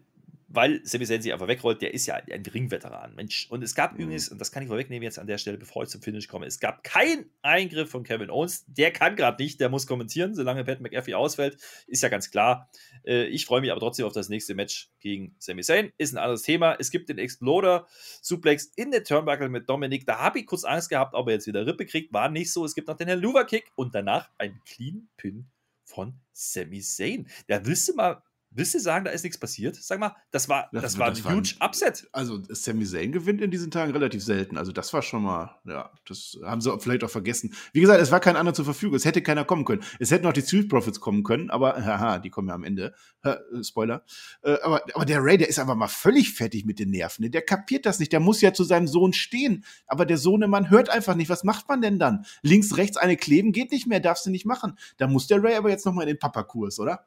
[0.53, 3.47] weil Sami Zayn sich einfach wegrollt, der ist ja ein Ringveteran, Mensch.
[3.49, 4.01] Und es gab mhm.
[4.01, 6.45] übrigens, und das kann ich vorwegnehmen jetzt an der Stelle, bevor ich zum Finish komme,
[6.45, 8.63] es gab keinen Eingriff von Kevin Owens.
[8.67, 12.69] Der kann gerade nicht, der muss kommentieren, solange Pat McAfee ausfällt, ist ja ganz klar.
[13.03, 15.91] Äh, ich freue mich aber trotzdem auf das nächste Match gegen Sami Zayn.
[15.97, 16.75] Ist ein anderes Thema.
[16.79, 17.87] Es gibt den Exploder
[18.21, 20.05] Suplex in der Turnbuckle mit Dominik.
[20.05, 22.13] Da habe ich kurz Angst gehabt, ob er jetzt wieder Rippe kriegt.
[22.13, 22.63] War nicht so.
[22.63, 25.47] Es gibt noch den Helluva Kick und danach ein Clean Pin
[25.83, 27.27] von Sami Zayn.
[27.47, 28.21] Da du mal
[28.55, 29.75] Willst du sagen, da ist nichts passiert?
[29.75, 32.07] Sag mal, das war, das, das war das ein huge Upset.
[32.11, 34.57] Also, Sami Zayn gewinnt in diesen Tagen relativ selten.
[34.57, 37.53] Also, das war schon mal, ja, das haben sie vielleicht auch vergessen.
[37.71, 38.95] Wie gesagt, es war kein anderer zur Verfügung.
[38.95, 39.83] Es hätte keiner kommen können.
[39.99, 42.93] Es hätten auch die Street Profits kommen können, aber, haha, die kommen ja am Ende.
[43.23, 44.03] Ha, äh, Spoiler.
[44.43, 47.31] Äh, aber, aber der Ray, der ist einfach mal völlig fertig mit den Nerven.
[47.31, 48.11] Der kapiert das nicht.
[48.11, 49.65] Der muss ja zu seinem Sohn stehen.
[49.87, 51.29] Aber der Sohnemann hört einfach nicht.
[51.29, 52.25] Was macht man denn dann?
[52.41, 54.77] Links, rechts eine kleben geht nicht mehr, darfst du nicht machen.
[54.97, 57.05] Da muss der Ray aber jetzt nochmal in den Papakurs, oder?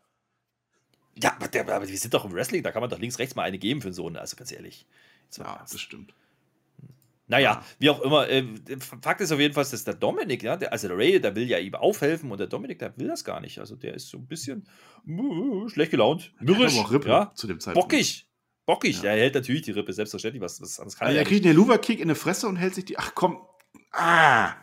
[1.22, 3.42] Ja, aber, aber, wir sind doch im Wrestling, da kann man doch links, rechts mal
[3.42, 4.86] eine geben für einen Sohn, also ganz ehrlich.
[5.38, 6.14] Ja, das stimmt.
[7.28, 7.64] Naja, ja.
[7.78, 8.28] wie auch immer.
[8.28, 8.44] Äh,
[8.78, 11.48] Fakt ist auf jeden Fall, dass der Dominik, ja, der, also der Ray, der will
[11.48, 13.58] ja ihm aufhelfen und der Dominik, der will das gar nicht.
[13.58, 14.68] Also der ist so ein bisschen
[15.08, 17.90] uh, schlecht gelaunt, mürrisch, ja, zu dem Zeitpunkt.
[17.90, 18.28] bockig.
[18.64, 19.10] Bockig, ja.
[19.10, 21.24] er hält natürlich die Rippe, selbstverständlich, was, was anderes kann also er.
[21.24, 22.98] Kriegt einen Luva-Kick in die Fresse und hält sich die.
[22.98, 23.38] Ach komm.
[23.92, 24.54] Ah!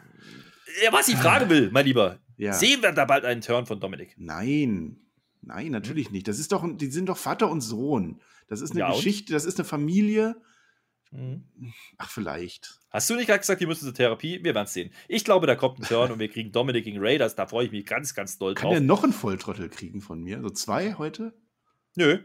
[0.84, 2.20] Ja, was ich fragen will, mein Lieber.
[2.38, 2.54] Ja.
[2.54, 4.16] Sehen wir da bald einen Turn von Dominik?
[4.18, 5.03] Nein.
[5.46, 6.28] Nein, natürlich nicht.
[6.28, 8.22] Das ist doch, die sind doch Vater und Sohn.
[8.48, 10.36] Das ist eine ja, Geschichte, das ist eine Familie.
[11.12, 11.44] Mhm.
[11.98, 12.80] Ach, vielleicht.
[12.90, 14.44] Hast du nicht gerade gesagt, die müssen zur Therapie?
[14.44, 14.92] Wir werden es sehen.
[15.08, 17.36] Ich glaube, da kommt ein Turn und wir kriegen Dominic gegen Raiders.
[17.36, 18.64] Da freue ich mich ganz, ganz doll drauf.
[18.64, 20.42] Kann er noch einen Volltrottel kriegen von mir?
[20.42, 21.34] So zwei heute?
[21.96, 22.20] Nö.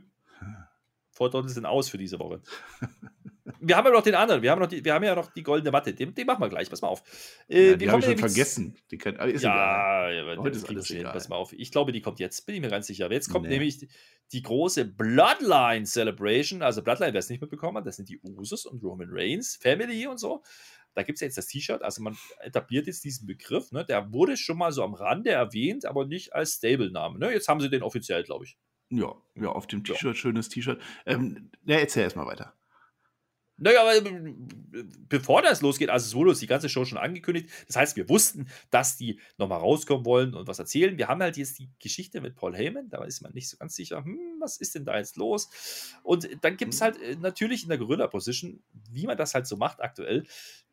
[1.11, 2.41] Volltrottel sind aus für diese Woche.
[3.61, 4.43] wir haben ja noch den anderen.
[4.43, 5.95] Wir haben, noch die, wir haben ja noch die goldene Watte.
[5.95, 6.71] Den, den machen wir gleich.
[6.71, 7.03] Pass mal auf.
[7.49, 8.77] Äh, ja, die habe ich schon vergessen.
[8.91, 11.13] Die kann, ist ja, ja, Heute ist alles egal.
[11.13, 11.53] Pass mal auf.
[11.53, 12.47] Ich glaube, die kommt jetzt.
[12.47, 13.11] Bin ich mir ganz sicher.
[13.11, 13.53] Jetzt kommt nee.
[13.53, 13.89] nämlich die,
[14.33, 16.63] die, große Bloodline Celebration.
[16.63, 20.07] Also Bloodline, wer es nicht mitbekommen hat, das sind die Usus und Roman Reigns, Family
[20.07, 20.43] und so.
[20.95, 21.83] Da gibt es ja jetzt das T-Shirt.
[21.83, 23.73] Also man etabliert jetzt diesen Begriff.
[23.73, 23.85] Ne?
[23.85, 27.19] Der wurde schon mal so am Rande erwähnt, aber nicht als Stable-Name.
[27.19, 27.33] Ne?
[27.33, 28.59] Jetzt haben sie den offiziell, glaube ich.
[28.91, 30.15] Ja, ja, auf dem T-Shirt, ja.
[30.15, 30.81] schönes T-Shirt.
[31.05, 32.55] Ähm, ja, erzähl erstmal weiter.
[33.59, 34.35] Naja, aber äh,
[35.09, 37.51] bevor das losgeht, also wurde uns die ganze Show schon angekündigt.
[37.67, 40.97] Das heißt, wir wussten, dass die nochmal rauskommen wollen und was erzählen.
[40.97, 42.89] Wir haben halt jetzt die Geschichte mit Paul Heyman.
[42.89, 45.51] Da ist man nicht so ganz sicher, hm, was ist denn da jetzt los?
[46.05, 46.85] Und dann gibt es mhm.
[46.85, 50.25] halt äh, natürlich in der Gorilla-Position, wie man das halt so macht aktuell,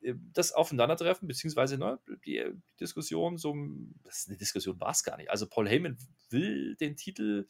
[0.02, 2.44] äh, das Aufeinandertreffen, beziehungsweise ne, die
[2.80, 3.56] Diskussion, so,
[4.04, 5.32] das ist eine Diskussion war es gar nicht.
[5.32, 5.98] Also Paul Heyman
[6.30, 7.48] will den Titel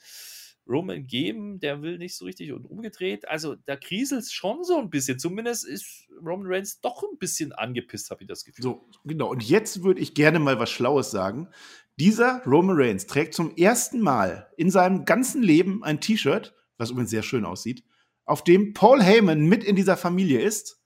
[0.68, 3.28] Roman geben, der will nicht so richtig und umgedreht.
[3.28, 5.20] Also da kriselt es schon so ein bisschen.
[5.20, 8.64] Zumindest ist Roman Reigns doch ein bisschen angepisst, habe ich das Gefühl.
[8.64, 9.30] So, genau.
[9.30, 11.50] Und jetzt würde ich gerne mal was Schlaues sagen.
[11.98, 17.12] Dieser Roman Reigns trägt zum ersten Mal in seinem ganzen Leben ein T-Shirt, was übrigens
[17.12, 17.84] sehr schön aussieht,
[18.26, 20.82] auf dem Paul Heyman mit in dieser Familie ist.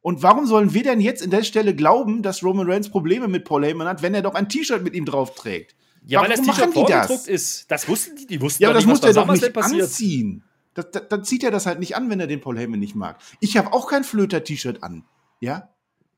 [0.00, 3.46] Und warum sollen wir denn jetzt in der Stelle glauben, dass Roman Reigns Probleme mit
[3.46, 5.74] Paul Heyman hat, wenn er doch ein T-Shirt mit ihm drauf trägt?
[6.06, 7.06] Ja, Warum weil das T-Shirt die das?
[7.06, 7.70] vorgedruckt ist.
[7.70, 9.82] Das wussten die, die wussten Ja, aber das nicht, muss er doch nicht passiert.
[9.84, 10.44] anziehen.
[10.74, 12.94] Das, das, dann zieht er das halt nicht an, wenn er den Paul Heyman nicht
[12.94, 13.18] mag.
[13.40, 15.04] Ich habe auch kein Flöter-T-Shirt an.
[15.40, 15.70] Ja?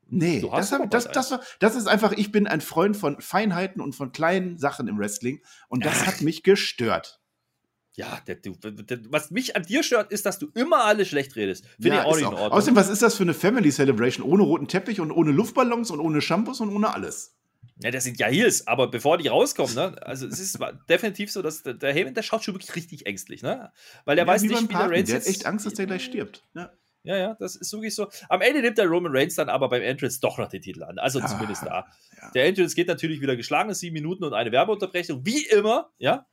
[0.09, 3.93] Nee, das, hab, das, das, das ist einfach, ich bin ein Freund von Feinheiten und
[3.93, 7.19] von kleinen Sachen im Wrestling und das hat mich gestört.
[7.93, 11.35] Ja, der, du, der, was mich an dir stört, ist, dass du immer alles schlecht
[11.35, 11.65] redest.
[11.75, 12.33] Finde Ja, ich auch nicht in.
[12.33, 12.51] Ordnung.
[12.51, 14.25] Außerdem, was ist das für eine Family Celebration?
[14.25, 17.36] Ohne roten Teppich und ohne Luftballons und ohne Shampoos und ohne alles.
[17.81, 19.95] Ja, das sind ja Heels, aber bevor die rauskommen, ne?
[20.01, 20.57] Also es ist
[20.89, 23.71] definitiv so, dass der, der Heyman, der schaut schon wirklich richtig ängstlich, ne?
[24.05, 24.93] Weil der Ja, weiß wie nicht, wie der Paten.
[24.93, 26.43] Reigns Der hat jetzt- echt Angst, dass der gleich stirbt.
[26.55, 26.71] Ja.
[27.03, 28.09] Ja, ja, das ist wirklich so.
[28.27, 30.97] Am Ende nimmt der Roman Reigns dann aber beim Entrance doch noch den Titel an.
[30.97, 31.85] Also Ja, zumindest da.
[32.21, 32.31] ja.
[32.31, 36.25] Der Entrance geht natürlich wieder geschlagen, sieben Minuten und eine Werbeunterbrechung, wie immer, ja.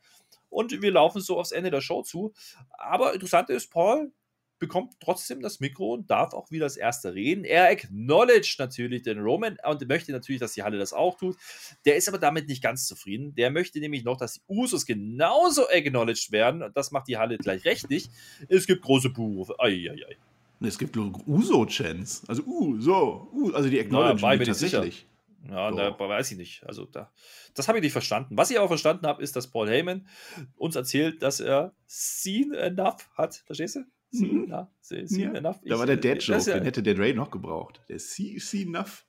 [0.49, 2.33] Und wir laufen so aufs Ende der Show zu.
[2.77, 4.11] Aber interessant ist, Paul
[4.59, 7.43] bekommt trotzdem das Mikro und darf auch wieder als Erster reden.
[7.43, 11.37] Er acknowledged natürlich den Roman und möchte natürlich, dass die Halle das auch tut.
[11.85, 13.35] Der ist aber damit nicht ganz zufrieden.
[13.35, 16.71] Der möchte nämlich noch, dass die Usos genauso acknowledged werden.
[16.73, 18.09] Das macht die Halle gleich rechtlich.
[18.47, 19.55] Es gibt große Buhrufe.
[19.59, 20.17] Eieiei.
[20.59, 22.23] Und Es gibt Uso-Chants.
[22.27, 22.43] Also,
[22.79, 24.77] so, uh, also die acknowledgen sicher.
[24.81, 25.07] tatsächlich.
[25.49, 25.77] Ja, So.
[25.77, 26.63] da weiß ich nicht.
[26.65, 27.11] Also da,
[27.53, 28.37] das habe ich nicht verstanden.
[28.37, 30.07] Was ich aber verstanden habe, ist, dass Paul Heyman
[30.55, 33.43] uns erzählt, dass er seen enough hat.
[33.45, 33.85] Verstehst du?
[34.11, 34.43] Seen, Mhm.
[34.45, 35.33] enough, seen Ja.
[35.33, 35.57] enough.
[35.63, 37.81] Da Ich- war der das Dad-Joke, ist ja- den hätte der Dre noch gebraucht.
[37.89, 39.05] Der See, see enough.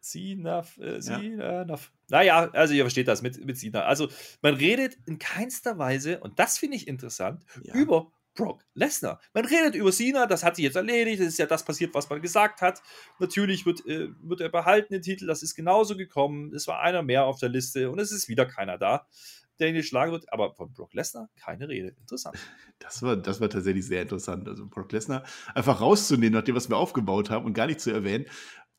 [0.00, 1.90] Seen enough, äh, seen enough.
[2.08, 3.82] Naja, also ihr versteht das mit, mit Sina.
[3.82, 4.08] Also
[4.40, 7.74] man redet in keinster Weise, und das finde ich interessant, Ja.
[7.74, 9.18] über Brock Lesnar.
[9.34, 12.08] Man redet über Cena, das hat sich jetzt erledigt, das ist ja das passiert, was
[12.10, 12.82] man gesagt hat.
[13.18, 16.54] Natürlich wird, äh, wird er behalten, den Titel, das ist genauso gekommen.
[16.54, 19.06] Es war einer mehr auf der Liste und es ist wieder keiner da,
[19.58, 20.32] der ihn geschlagen wird.
[20.32, 21.88] Aber von Brock Lesnar keine Rede.
[22.00, 22.36] Interessant.
[22.78, 24.48] Das war, das war tatsächlich sehr interessant.
[24.48, 28.26] Also Brock Lesnar einfach rauszunehmen, nachdem was wir aufgebaut haben und gar nicht zu erwähnen,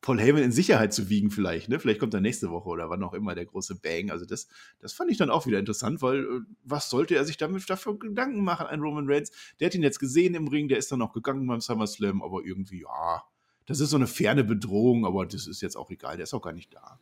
[0.00, 1.68] Paul Heyman in Sicherheit zu wiegen vielleicht.
[1.68, 1.80] Ne?
[1.80, 4.10] Vielleicht kommt er nächste Woche oder wann auch immer der große Bang.
[4.10, 4.48] Also das,
[4.78, 7.98] das fand ich dann auch wieder interessant, weil äh, was sollte er sich damit dafür
[7.98, 9.32] Gedanken machen, ein Roman Reigns?
[9.58, 12.42] Der hat ihn jetzt gesehen im Ring, der ist dann auch gegangen beim SummerSlam, aber
[12.44, 13.24] irgendwie, ja,
[13.66, 16.42] das ist so eine ferne Bedrohung, aber das ist jetzt auch egal, der ist auch
[16.42, 17.00] gar nicht da.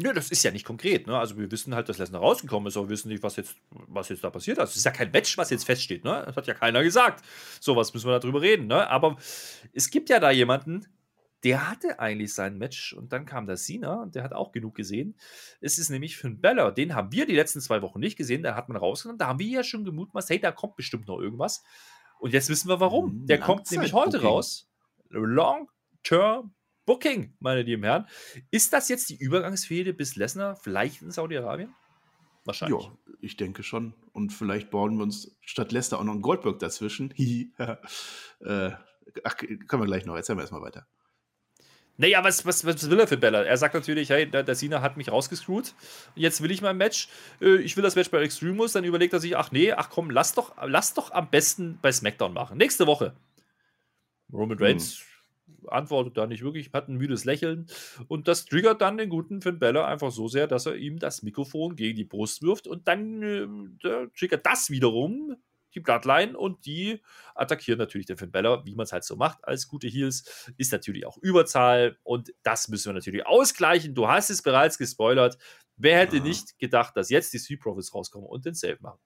[0.00, 1.08] Nö, das ist ja nicht konkret.
[1.08, 1.18] Ne?
[1.18, 4.08] Also wir wissen halt, dass Lesnar rausgekommen ist, aber wir wissen nicht, was jetzt, was
[4.08, 4.70] jetzt da passiert ist.
[4.70, 6.04] Es ist ja kein Match, was jetzt feststeht.
[6.04, 6.22] Ne?
[6.24, 7.24] Das hat ja keiner gesagt.
[7.60, 8.68] So was müssen wir darüber reden.
[8.68, 8.88] Ne?
[8.88, 9.16] Aber
[9.72, 10.86] es gibt ja da jemanden,
[11.42, 14.76] der hatte eigentlich sein Match und dann kam der Cena und der hat auch genug
[14.76, 15.16] gesehen.
[15.60, 16.72] Es ist nämlich Finn Balor.
[16.72, 18.44] Den haben wir die letzten zwei Wochen nicht gesehen.
[18.44, 19.18] Da hat man rausgenommen.
[19.18, 21.64] Da haben wir ja schon gemutmaßt, hey, da kommt bestimmt noch irgendwas.
[22.20, 23.10] Und jetzt wissen wir warum.
[23.10, 24.68] Hm, Der kommt nämlich heute raus.
[25.10, 26.52] Long-Term
[26.88, 28.06] Booking, meine lieben Herren.
[28.50, 31.74] Ist das jetzt die Übergangsfehde bis Lesnar vielleicht in Saudi-Arabien?
[32.46, 32.82] Wahrscheinlich.
[32.82, 33.92] Ja, ich denke schon.
[34.12, 37.12] Und vielleicht bauen wir uns statt Leicester auch noch einen Goldberg dazwischen.
[38.40, 38.70] Äh,
[39.24, 40.14] ach, können wir gleich noch.
[40.14, 40.86] Erzählen wir erstmal weiter.
[41.96, 43.42] Naja, was, was, was will er für Bella?
[43.42, 45.74] Er sagt natürlich, hey, der, der Cena hat mich rausgescrewt.
[46.14, 47.08] Jetzt will ich mein Match.
[47.40, 48.72] Äh, Ich will das Match bei Extremus.
[48.72, 51.90] Dann überlegt er sich, ach nee, ach komm, lass doch, lass doch am besten bei
[51.92, 52.56] SmackDown machen.
[52.56, 53.14] Nächste Woche.
[54.32, 55.02] Roman Reigns
[55.66, 57.66] antwortet da nicht wirklich, hat ein müdes Lächeln.
[58.08, 61.22] Und das triggert dann den guten Finn Balor einfach so sehr, dass er ihm das
[61.22, 62.66] Mikrofon gegen die Brust wirft.
[62.66, 63.22] Und dann
[63.82, 65.36] äh, triggert das wiederum
[65.74, 67.02] die Bloodline und die
[67.34, 70.50] attackieren natürlich den Finn Balor, wie man es halt so macht als gute Heels.
[70.56, 73.94] Ist natürlich auch Überzahl und das müssen wir natürlich ausgleichen.
[73.94, 75.36] Du hast es bereits gespoilert.
[75.76, 76.22] Wer hätte Ja.
[76.22, 78.98] nicht gedacht, dass jetzt die Street Profits rauskommen und den Save machen?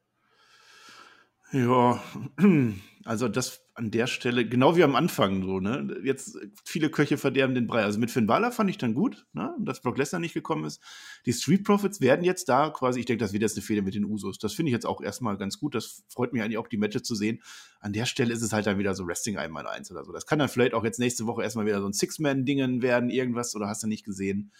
[1.53, 2.03] Ja,
[3.05, 6.01] also das an der Stelle, genau wie am Anfang so, ne?
[6.05, 7.83] Jetzt viele Köche verderben den Brei.
[7.85, 9.55] Also mit Finn Balor fand ich dann gut, ne?
[9.61, 10.81] Dass Brock Lesnar nicht gekommen ist.
[11.25, 13.95] Die Street Profits werden jetzt da quasi, ich denke, das wird jetzt eine Fehde mit
[13.95, 14.39] den Usos.
[14.39, 15.75] Das finde ich jetzt auch erstmal ganz gut.
[15.75, 17.43] Das freut mich eigentlich auch, die Matches zu sehen.
[17.81, 20.13] An der Stelle ist es halt dann wieder so Wrestling einmal eins oder so.
[20.13, 23.55] Das kann dann vielleicht auch jetzt nächste Woche erstmal wieder so ein Six-Man-Dingen werden, irgendwas,
[23.57, 24.53] oder hast du nicht gesehen?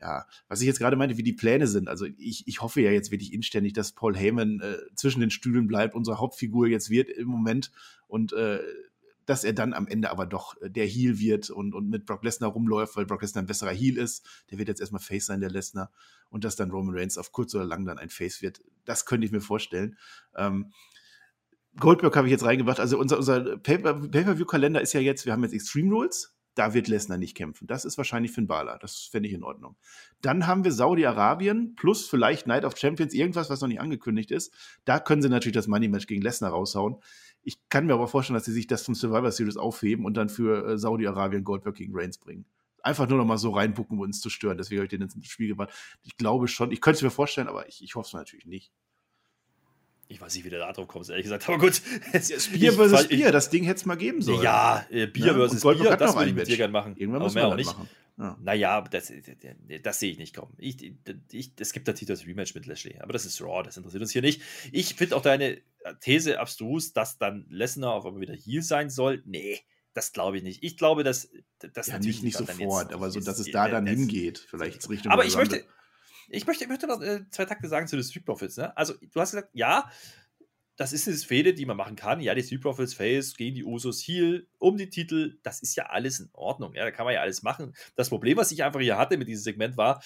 [0.00, 1.88] Ja, was ich jetzt gerade meinte, wie die Pläne sind.
[1.88, 5.66] Also ich, ich hoffe ja jetzt wirklich inständig, dass Paul Heyman äh, zwischen den Stühlen
[5.66, 7.70] bleibt, unsere Hauptfigur jetzt wird im Moment
[8.06, 8.60] und äh,
[9.26, 12.24] dass er dann am Ende aber doch äh, der Heel wird und, und mit Brock
[12.24, 14.26] Lesnar rumläuft, weil Brock Lesnar ein besserer Heel ist.
[14.50, 15.92] Der wird jetzt erstmal Face sein, der Lesnar.
[16.30, 18.60] Und dass dann Roman Reigns auf kurz oder lang dann ein Face wird.
[18.86, 19.96] Das könnte ich mir vorstellen.
[20.34, 20.72] Ähm,
[21.78, 22.80] Goldberg habe ich jetzt reingebracht.
[22.80, 26.34] Also unser, unser Pay- Pay-Per-View-Kalender ist ja jetzt, wir haben jetzt Extreme Rules.
[26.54, 27.66] Da wird Lesnar nicht kämpfen.
[27.66, 28.78] Das ist wahrscheinlich Finn Balor.
[28.78, 29.76] Das fände ich in Ordnung.
[30.20, 34.52] Dann haben wir Saudi-Arabien plus vielleicht Night of Champions, irgendwas, was noch nicht angekündigt ist.
[34.84, 36.96] Da können sie natürlich das Money-Match gegen Lesnar raushauen.
[37.42, 40.28] Ich kann mir aber vorstellen, dass sie sich das vom Survivor Series aufheben und dann
[40.28, 42.44] für äh, Saudi-Arabien Goldberg gegen Reigns bringen.
[42.82, 44.58] Einfach nur noch mal so reinbucken, um uns zu stören.
[44.58, 45.70] Deswegen habe ich den ins Spiel gebracht.
[46.02, 48.72] Ich glaube schon, ich könnte es mir vorstellen, aber ich, ich hoffe es natürlich nicht.
[50.10, 51.48] Ich weiß nicht, wie du da drauf kommst, ehrlich gesagt.
[51.48, 51.80] Aber gut.
[52.52, 54.42] Bier versus Bier, das Ding hätte es mal geben sollen.
[54.42, 56.96] Ja, äh, Bier ja, versus Bier, das würde ich mit dir gerne machen.
[56.96, 57.66] Irgendwann muss man auch nicht.
[57.66, 57.88] Machen.
[58.18, 58.36] Ja.
[58.42, 59.10] Naja, das,
[59.82, 60.52] das sehe ich nicht kommen.
[60.58, 60.92] Ich,
[61.32, 64.12] ich, es gibt natürlich das Rematch mit Lashley, aber das ist Raw, das interessiert uns
[64.12, 64.42] hier nicht.
[64.72, 65.62] Ich finde auch deine
[66.00, 69.22] These abstrus, dass dann Lesnar auf einmal wieder Heal sein soll.
[69.24, 69.60] Nee,
[69.94, 70.62] das glaube ich nicht.
[70.62, 71.30] Ich glaube, dass
[71.72, 75.12] das ja, nicht, nicht sofort, aber so, dass es da dann hingeht, vielleicht Richtung.
[75.12, 75.64] Aber ich möchte,
[76.30, 78.56] ich möchte, ich möchte noch äh, zwei Takte sagen zu den Street Profits.
[78.56, 78.76] Ne?
[78.76, 79.90] Also, du hast gesagt, ja,
[80.76, 82.20] das ist eine Fehde, die man machen kann.
[82.20, 85.86] Ja, die Street Profits Face gegen die Usos Heal um die Titel, das ist ja
[85.86, 86.74] alles in Ordnung.
[86.74, 87.74] Ja, da kann man ja alles machen.
[87.96, 90.02] Das Problem, was ich einfach hier hatte mit diesem Segment war,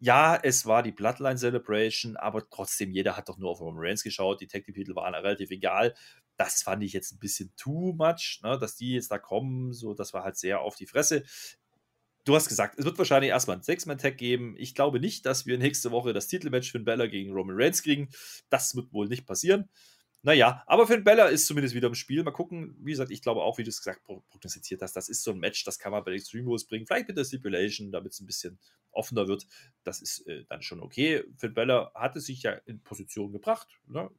[0.00, 4.02] ja, es war die Bloodline Celebration, aber trotzdem, jeder hat doch nur auf Roman Reigns
[4.02, 4.40] geschaut.
[4.40, 5.94] Die Tag Titel waren relativ egal.
[6.36, 9.72] Das fand ich jetzt ein bisschen too much, ne, dass die jetzt da kommen.
[9.72, 11.22] So, das war halt sehr auf die Fresse
[12.24, 14.54] du hast gesagt, es wird wahrscheinlich erstmal ein Six-Man-Tag geben.
[14.58, 18.08] Ich glaube nicht, dass wir nächste Woche das Titelmatch Finn Bella gegen Roman Reigns kriegen.
[18.50, 19.68] Das wird wohl nicht passieren.
[20.24, 22.22] Naja, aber Finn Bella ist zumindest wieder im Spiel.
[22.22, 22.76] Mal gucken.
[22.78, 25.38] Wie gesagt, ich glaube auch, wie du es gesagt prognostiziert hast, das ist so ein
[25.38, 26.86] Match, das kann man bei Extreme Rules bringen.
[26.86, 28.60] Vielleicht mit der Stipulation, damit es ein bisschen
[28.92, 29.48] offener wird.
[29.82, 31.24] Das ist äh, dann schon okay.
[31.38, 33.66] Finn Bella hatte sich ja in Position gebracht.
[33.88, 34.10] Ne?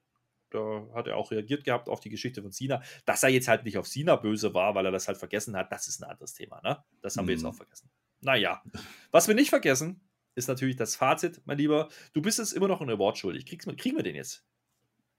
[0.53, 2.81] Da hat er auch reagiert gehabt auf die Geschichte von Sina.
[3.05, 5.71] Dass er jetzt halt nicht auf Sina böse war, weil er das halt vergessen hat,
[5.71, 6.61] das ist ein anderes Thema.
[6.63, 6.83] Ne?
[7.01, 7.29] Das haben mhm.
[7.29, 7.49] wir jetzt mhm.
[7.49, 7.89] auch vergessen.
[8.21, 8.63] Naja,
[9.11, 9.99] was wir nicht vergessen,
[10.35, 11.89] ist natürlich das Fazit, mein Lieber.
[12.13, 13.45] Du bist es immer noch ein Award schuldig.
[13.45, 14.45] Kriegst, kriegen wir den jetzt?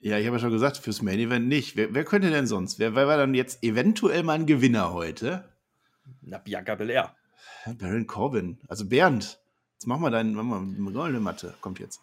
[0.00, 1.76] Ja, ich habe ja schon gesagt, fürs Main Event nicht.
[1.76, 2.78] Wer, wer könnte denn sonst?
[2.78, 5.48] Wer, wer, war dann jetzt eventuell mal ein Gewinner heute?
[6.22, 7.16] Na, Bianca Belair.
[7.78, 8.58] Baron Corbin.
[8.68, 9.40] Also Bernd,
[9.74, 11.54] jetzt mach mal deine, mach mal goldene Matte.
[11.60, 12.00] Kommt jetzt.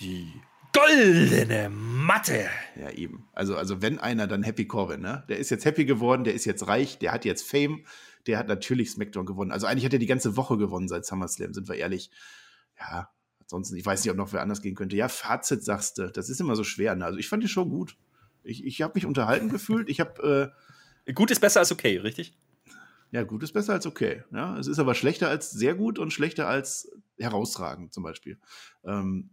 [0.00, 0.32] Die
[0.72, 2.48] goldene Matte.
[2.76, 3.28] Ja, eben.
[3.32, 5.24] Also, also wenn einer, dann Happy Corbin, ne?
[5.28, 7.84] Der ist jetzt happy geworden, der ist jetzt reich, der hat jetzt Fame,
[8.26, 9.52] der hat natürlich SmackDown gewonnen.
[9.52, 12.10] Also eigentlich hat er die ganze Woche gewonnen seit SummerSlam, sind wir ehrlich.
[12.78, 13.10] Ja,
[13.40, 14.96] ansonsten, ich weiß nicht, ob noch wer anders gehen könnte.
[14.96, 16.94] Ja, Fazit sagst du, das ist immer so schwer.
[16.94, 17.04] Ne?
[17.04, 17.96] Also ich fand die schon gut.
[18.42, 19.88] Ich, ich habe mich unterhalten gefühlt.
[19.88, 20.52] Ich habe.
[21.06, 22.36] Äh, gut ist besser als okay, richtig?
[23.12, 24.22] Ja, gut ist besser als okay.
[24.32, 28.38] Ja, es ist aber schlechter als sehr gut und schlechter als herausragend, zum Beispiel.
[28.84, 29.30] Ähm,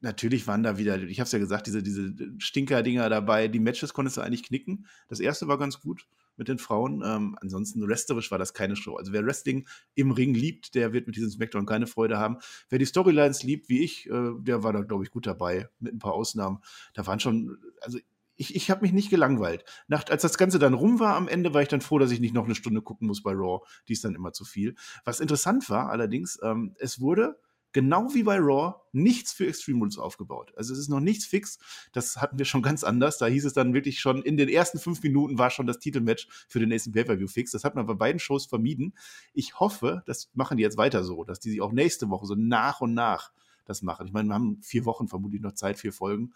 [0.00, 3.48] natürlich waren da wieder, ich habe es ja gesagt, diese, diese Stinker-Dinger dabei.
[3.48, 4.86] Die Matches konntest du eigentlich knicken.
[5.08, 7.02] Das erste war ganz gut mit den Frauen.
[7.04, 8.96] Ähm, ansonsten resterisch war das keine Show.
[8.96, 12.38] Also wer Wrestling im Ring liebt, der wird mit diesem Smackdown keine Freude haben.
[12.68, 15.94] Wer die Storylines liebt, wie ich, äh, der war da, glaube ich, gut dabei, mit
[15.94, 16.58] ein paar Ausnahmen.
[16.94, 17.98] Da waren schon, also
[18.36, 19.64] ich, ich habe mich nicht gelangweilt.
[19.88, 22.20] Nach, als das Ganze dann rum war am Ende, war ich dann froh, dass ich
[22.20, 23.64] nicht noch eine Stunde gucken muss bei Raw.
[23.88, 24.74] Die ist dann immer zu viel.
[25.04, 27.38] Was interessant war allerdings, ähm, es wurde
[27.72, 30.52] genau wie bei Raw, nichts für Extreme Rules aufgebaut.
[30.56, 31.58] Also es ist noch nichts fix.
[31.92, 33.18] Das hatten wir schon ganz anders.
[33.18, 36.28] Da hieß es dann wirklich schon, in den ersten fünf Minuten war schon das Titelmatch
[36.48, 37.50] für den nächsten Pay-Per-View fix.
[37.50, 38.94] Das hat man bei beiden Shows vermieden.
[39.34, 42.34] Ich hoffe, das machen die jetzt weiter so, dass die sich auch nächste Woche so
[42.34, 43.32] nach und nach
[43.66, 44.06] das machen.
[44.06, 46.32] Ich meine, wir haben vier Wochen vermutlich noch Zeit, vier Folgen.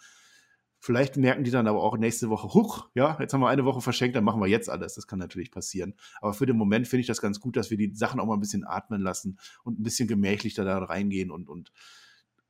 [0.83, 3.83] Vielleicht merken die dann aber auch nächste Woche, huch, ja, jetzt haben wir eine Woche
[3.83, 4.95] verschenkt, dann machen wir jetzt alles.
[4.95, 5.95] Das kann natürlich passieren.
[6.23, 8.35] Aber für den Moment finde ich das ganz gut, dass wir die Sachen auch mal
[8.35, 11.71] ein bisschen atmen lassen und ein bisschen gemächlicher da reingehen und, und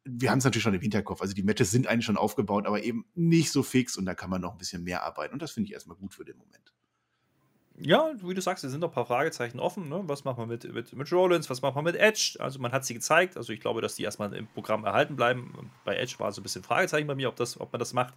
[0.05, 1.21] wir haben es natürlich schon im Hinterkopf.
[1.21, 4.31] Also die Matches sind eigentlich schon aufgebaut, aber eben nicht so fix und da kann
[4.31, 5.35] man noch ein bisschen mehr arbeiten.
[5.35, 6.73] Und das finde ich erstmal gut für den Moment
[7.83, 9.89] ja, wie du sagst, es sind noch ein paar Fragezeichen offen.
[9.89, 10.03] Ne?
[10.07, 11.49] Was macht man mit, mit, mit Rollins?
[11.51, 12.37] Was macht man mit Edge?
[12.39, 13.37] Also, man hat sie gezeigt.
[13.37, 15.71] Also, ich glaube, dass die erstmal im Programm erhalten bleiben.
[15.85, 18.15] Bei Edge war so ein bisschen Fragezeichen bei mir, ob, das, ob man das macht.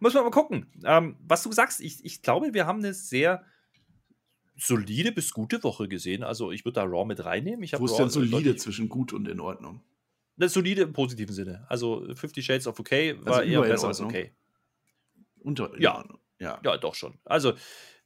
[0.00, 0.66] Muss man mal gucken.
[0.84, 3.44] Ähm, was du sagst, ich, ich glaube, wir haben eine sehr
[4.56, 6.22] solide bis gute Woche gesehen.
[6.22, 7.62] Also, ich würde da Raw mit reinnehmen.
[7.62, 9.82] Ich Wo ist denn solide zwischen gut und in Ordnung?
[10.36, 11.66] Eine solide im positiven Sinne.
[11.68, 14.32] Also, Fifty Shades of Okay war also eher besser als okay.
[15.40, 16.04] Unter, ja.
[16.38, 16.60] ja.
[16.62, 17.14] Ja, doch schon.
[17.24, 17.54] Also,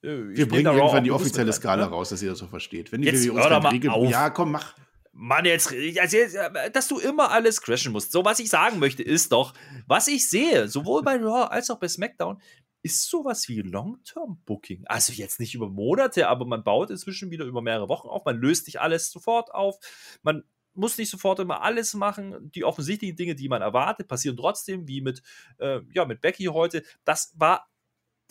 [0.05, 1.91] äh, wir bringen irgendwann die offizielle Skala ne?
[1.91, 2.93] raus, dass ihr das so versteht.
[2.93, 4.11] Wenn die jetzt WWE uns Regel, auf.
[4.11, 4.75] Ja, komm, mach.
[5.13, 6.37] Mann, jetzt, also jetzt,
[6.73, 8.11] dass du immer alles crashen musst.
[8.11, 9.55] So, was ich sagen möchte, ist doch,
[9.87, 12.41] was ich sehe, sowohl bei Raw als auch bei SmackDown,
[12.83, 14.85] ist sowas wie Long-Term-Booking.
[14.87, 18.25] Also jetzt nicht über Monate, aber man baut inzwischen wieder über mehrere Wochen auf.
[18.25, 19.79] Man löst nicht alles sofort auf.
[20.23, 20.43] Man
[20.75, 22.51] muss nicht sofort immer alles machen.
[22.55, 25.23] Die offensichtlichen Dinge, die man erwartet, passieren trotzdem, wie mit,
[25.59, 26.83] äh, ja, mit Becky heute.
[27.05, 27.69] Das war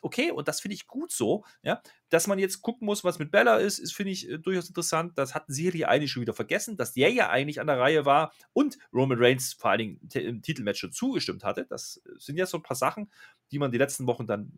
[0.04, 1.44] okay und das finde ich gut so.
[1.64, 4.68] Ja, dass man jetzt gucken muss, was mit Bella ist, ist finde ich äh, durchaus
[4.68, 5.18] interessant.
[5.18, 8.06] Das hatten sie hier eigentlich schon wieder vergessen, dass der ja eigentlich an der Reihe
[8.06, 11.66] war und Roman Reigns vor allen Dingen im Titelmatch schon zugestimmt hatte.
[11.66, 13.10] Das sind ja so ein paar Sachen,
[13.52, 14.52] die man die letzten Wochen dann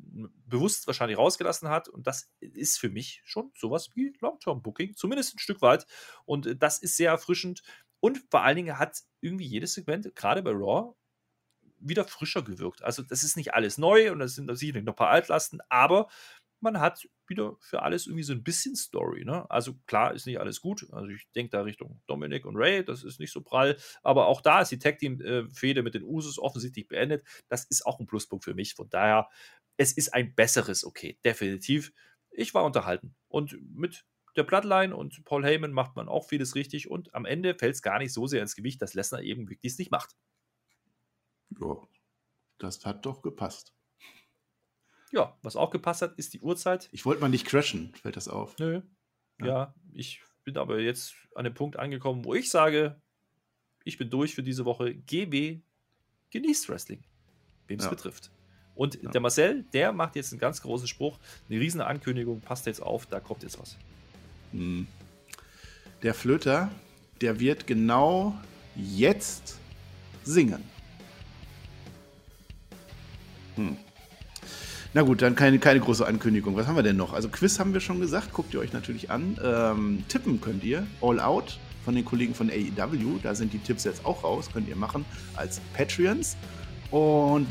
[0.45, 1.87] bewusst wahrscheinlich rausgelassen hat.
[1.87, 5.85] Und das ist für mich schon sowas wie Long-Term-Booking, zumindest ein Stück weit.
[6.25, 7.61] Und äh, das ist sehr erfrischend.
[7.99, 10.93] Und vor allen Dingen hat irgendwie jedes Segment, gerade bei Raw,
[11.87, 12.83] wieder frischer gewirkt.
[12.83, 16.07] Also das ist nicht alles neu und das sind sicherlich noch ein paar Altlasten, aber
[16.61, 19.23] man hat wieder für alles irgendwie so ein bisschen Story.
[19.23, 19.49] Ne?
[19.49, 20.87] Also klar ist nicht alles gut.
[20.91, 23.77] Also ich denke da Richtung Dominik und Ray, das ist nicht so prall.
[24.03, 27.23] Aber auch da ist die Tag Team äh, mit den Usos offensichtlich beendet.
[27.47, 28.73] Das ist auch ein Pluspunkt für mich.
[28.73, 29.29] Von daher,
[29.77, 31.93] es ist ein besseres Okay, definitiv.
[32.31, 34.05] Ich war unterhalten und mit
[34.35, 37.81] der Bloodline und Paul Heyman macht man auch vieles richtig und am Ende fällt es
[37.81, 40.15] gar nicht so sehr ins Gewicht, dass Lesnar eben wirklich es nicht macht.
[41.59, 41.77] Ja,
[42.57, 43.73] das hat doch gepasst.
[45.11, 46.89] Ja, was auch gepasst hat, ist die Uhrzeit.
[46.91, 48.57] Ich wollte mal nicht crashen, fällt das auf.
[48.59, 48.81] Nö.
[49.39, 49.45] Ja.
[49.45, 53.01] ja, ich bin aber jetzt an dem Punkt angekommen, wo ich sage,
[53.83, 54.93] ich bin durch für diese Woche.
[54.93, 55.61] GB
[56.31, 57.03] genießt Wrestling,
[57.67, 57.89] wem es ja.
[57.89, 58.31] betrifft.
[58.75, 59.09] Und ja.
[59.11, 61.17] der Marcel, der macht jetzt einen ganz großen Spruch,
[61.49, 63.77] eine riesen Ankündigung, passt jetzt auf, da kommt jetzt was.
[64.51, 64.87] Hm.
[66.03, 66.69] Der Flöter,
[67.21, 68.37] der wird genau
[68.75, 69.57] jetzt
[70.23, 70.63] singen.
[73.55, 73.77] Hm.
[74.93, 76.55] Na gut, dann keine, keine große Ankündigung.
[76.55, 77.11] Was haben wir denn noch?
[77.11, 79.37] Also Quiz haben wir schon gesagt, guckt ihr euch natürlich an.
[79.43, 80.87] Ähm, tippen könnt ihr.
[81.01, 83.19] All Out von den Kollegen von AEW.
[83.21, 84.49] Da sind die Tipps jetzt auch raus.
[84.53, 85.03] Könnt ihr machen
[85.35, 86.37] als Patreons.
[86.91, 87.47] Und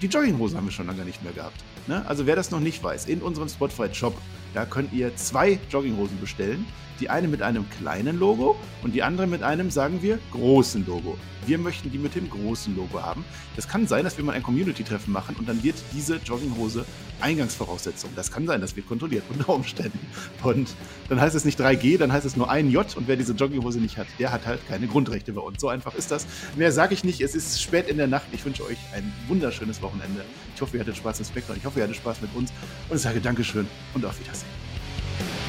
[0.00, 1.56] die Jogginghose haben wir schon lange nicht mehr gehabt.
[1.88, 2.04] Ne?
[2.06, 4.16] Also wer das noch nicht weiß, in unserem Spotify-Shop,
[4.56, 6.64] da könnt ihr zwei Jogginghosen bestellen.
[6.98, 11.18] Die eine mit einem kleinen Logo und die andere mit einem, sagen wir, großen Logo.
[11.44, 13.22] Wir möchten die mit dem großen Logo haben.
[13.54, 16.86] Das kann sein, dass wir mal ein Community-Treffen machen und dann wird diese Jogginghose
[17.20, 18.10] Eingangsvoraussetzung.
[18.16, 19.98] Das kann sein, das wird kontrolliert unter Umständen.
[20.42, 20.68] Und
[21.08, 23.80] dann heißt es nicht 3G, dann heißt es nur ein J und wer diese Jogginghose
[23.80, 25.60] nicht hat, der hat halt keine Grundrechte bei uns.
[25.60, 26.26] So einfach ist das.
[26.56, 27.20] Mehr sage ich nicht.
[27.20, 28.26] Es ist spät in der Nacht.
[28.32, 30.22] Ich wünsche euch ein wunderschönes Wochenende.
[30.54, 31.56] Ich hoffe, ihr hattet Spaß im Spektrum.
[31.56, 32.52] Ich hoffe, ihr hattet Spaß mit uns
[32.88, 35.45] und ich sage Dankeschön und auf Wiedersehen.